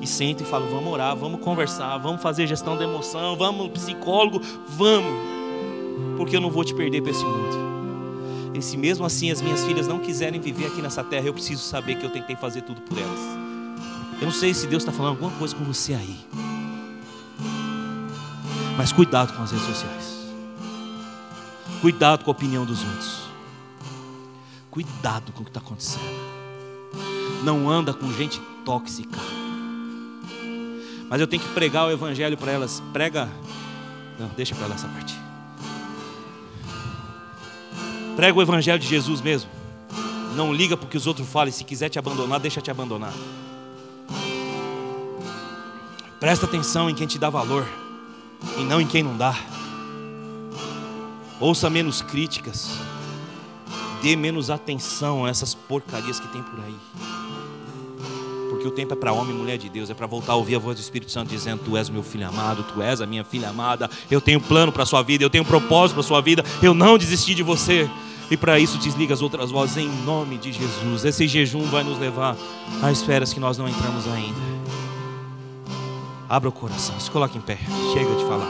[0.00, 4.40] E sento e falo: vamos orar, vamos conversar, vamos fazer gestão da emoção, vamos psicólogo,
[4.68, 5.12] vamos.
[6.16, 7.70] Porque eu não vou te perder para esse mundo.
[8.54, 11.62] E se mesmo assim as minhas filhas não quiserem viver aqui nessa terra, eu preciso
[11.62, 13.20] saber que eu tentei fazer tudo por elas.
[14.20, 16.59] Eu não sei se Deus está falando alguma coisa com você aí.
[18.80, 20.20] Mas cuidado com as redes sociais.
[21.82, 23.24] Cuidado com a opinião dos outros.
[24.70, 26.02] Cuidado com o que está acontecendo.
[27.44, 29.18] Não anda com gente tóxica.
[31.10, 32.82] Mas eu tenho que pregar o evangelho para elas.
[32.90, 33.28] Prega.
[34.18, 35.14] Não, deixa para lá essa parte.
[38.16, 39.50] Prega o evangelho de Jesus mesmo.
[40.34, 41.52] Não liga porque os outros falem.
[41.52, 43.12] Se quiser te abandonar, deixa te abandonar.
[46.18, 47.68] Presta atenção em quem te dá valor
[48.58, 49.34] e não em quem não dá.
[51.38, 52.70] Ouça menos críticas.
[54.02, 56.74] Dê menos atenção a essas porcarias que tem por aí.
[58.50, 60.56] Porque o tempo é para homem e mulher de Deus, é para voltar a ouvir
[60.56, 63.24] a voz do Espírito Santo dizendo: Tu és meu filho amado, tu és a minha
[63.24, 66.20] filha amada, eu tenho plano para a sua vida, eu tenho propósito para a sua
[66.20, 67.88] vida, eu não desisti de você.
[68.30, 71.04] E para isso desliga as outras vozes em nome de Jesus.
[71.04, 72.36] Esse jejum vai nos levar
[72.80, 74.38] a esferas que nós não entramos ainda.
[76.30, 77.58] Abra o coração, se coloque em pé.
[77.92, 78.46] Chega de falar.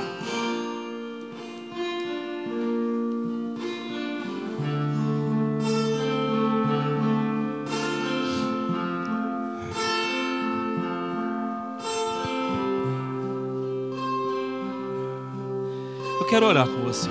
[16.20, 17.08] Eu quero orar com você.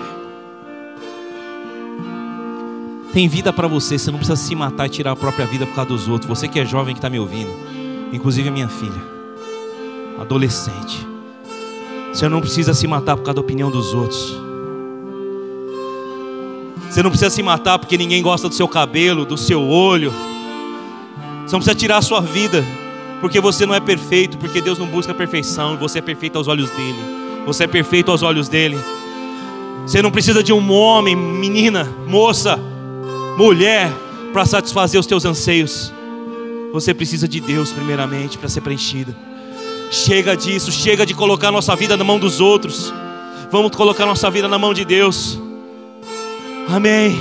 [3.11, 5.73] Tem vida para você, você não precisa se matar e tirar a própria vida por
[5.73, 6.29] causa dos outros.
[6.29, 7.49] Você que é jovem que está me ouvindo,
[8.13, 9.18] inclusive a minha filha,
[10.19, 11.07] adolescente.
[12.13, 14.35] Você não precisa se matar por causa da opinião dos outros.
[16.89, 20.11] Você não precisa se matar porque ninguém gosta do seu cabelo, do seu olho.
[21.45, 22.63] Você não precisa tirar a sua vida
[23.21, 26.47] porque você não é perfeito, porque Deus não busca perfeição, e você é perfeito aos
[26.47, 26.99] olhos dele.
[27.45, 28.77] Você é perfeito aos olhos dele.
[29.85, 32.57] Você não precisa de um homem, menina, moça,
[33.37, 33.91] mulher,
[34.31, 35.91] para satisfazer os teus anseios.
[36.71, 39.15] Você precisa de Deus, primeiramente, para ser preenchida.
[39.91, 42.93] Chega disso, chega de colocar nossa vida na mão dos outros.
[43.51, 45.39] Vamos colocar nossa vida na mão de Deus.
[46.69, 47.19] Amém.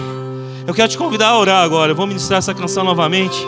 [0.66, 1.92] Eu quero te convidar a orar agora.
[1.92, 3.38] Eu vou ministrar essa canção novamente.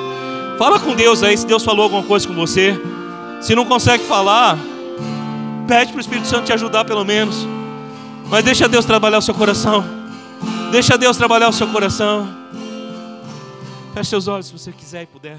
[0.58, 2.80] Fala com Deus aí, se Deus falou alguma coisa com você.
[3.42, 4.58] Se não consegue falar,
[5.68, 7.46] pede para o Espírito Santo te ajudar pelo menos.
[8.28, 9.84] Mas deixa Deus trabalhar o seu coração.
[10.70, 12.28] Deixa Deus trabalhar o seu coração.
[13.92, 15.38] Feche seus olhos se você quiser e puder.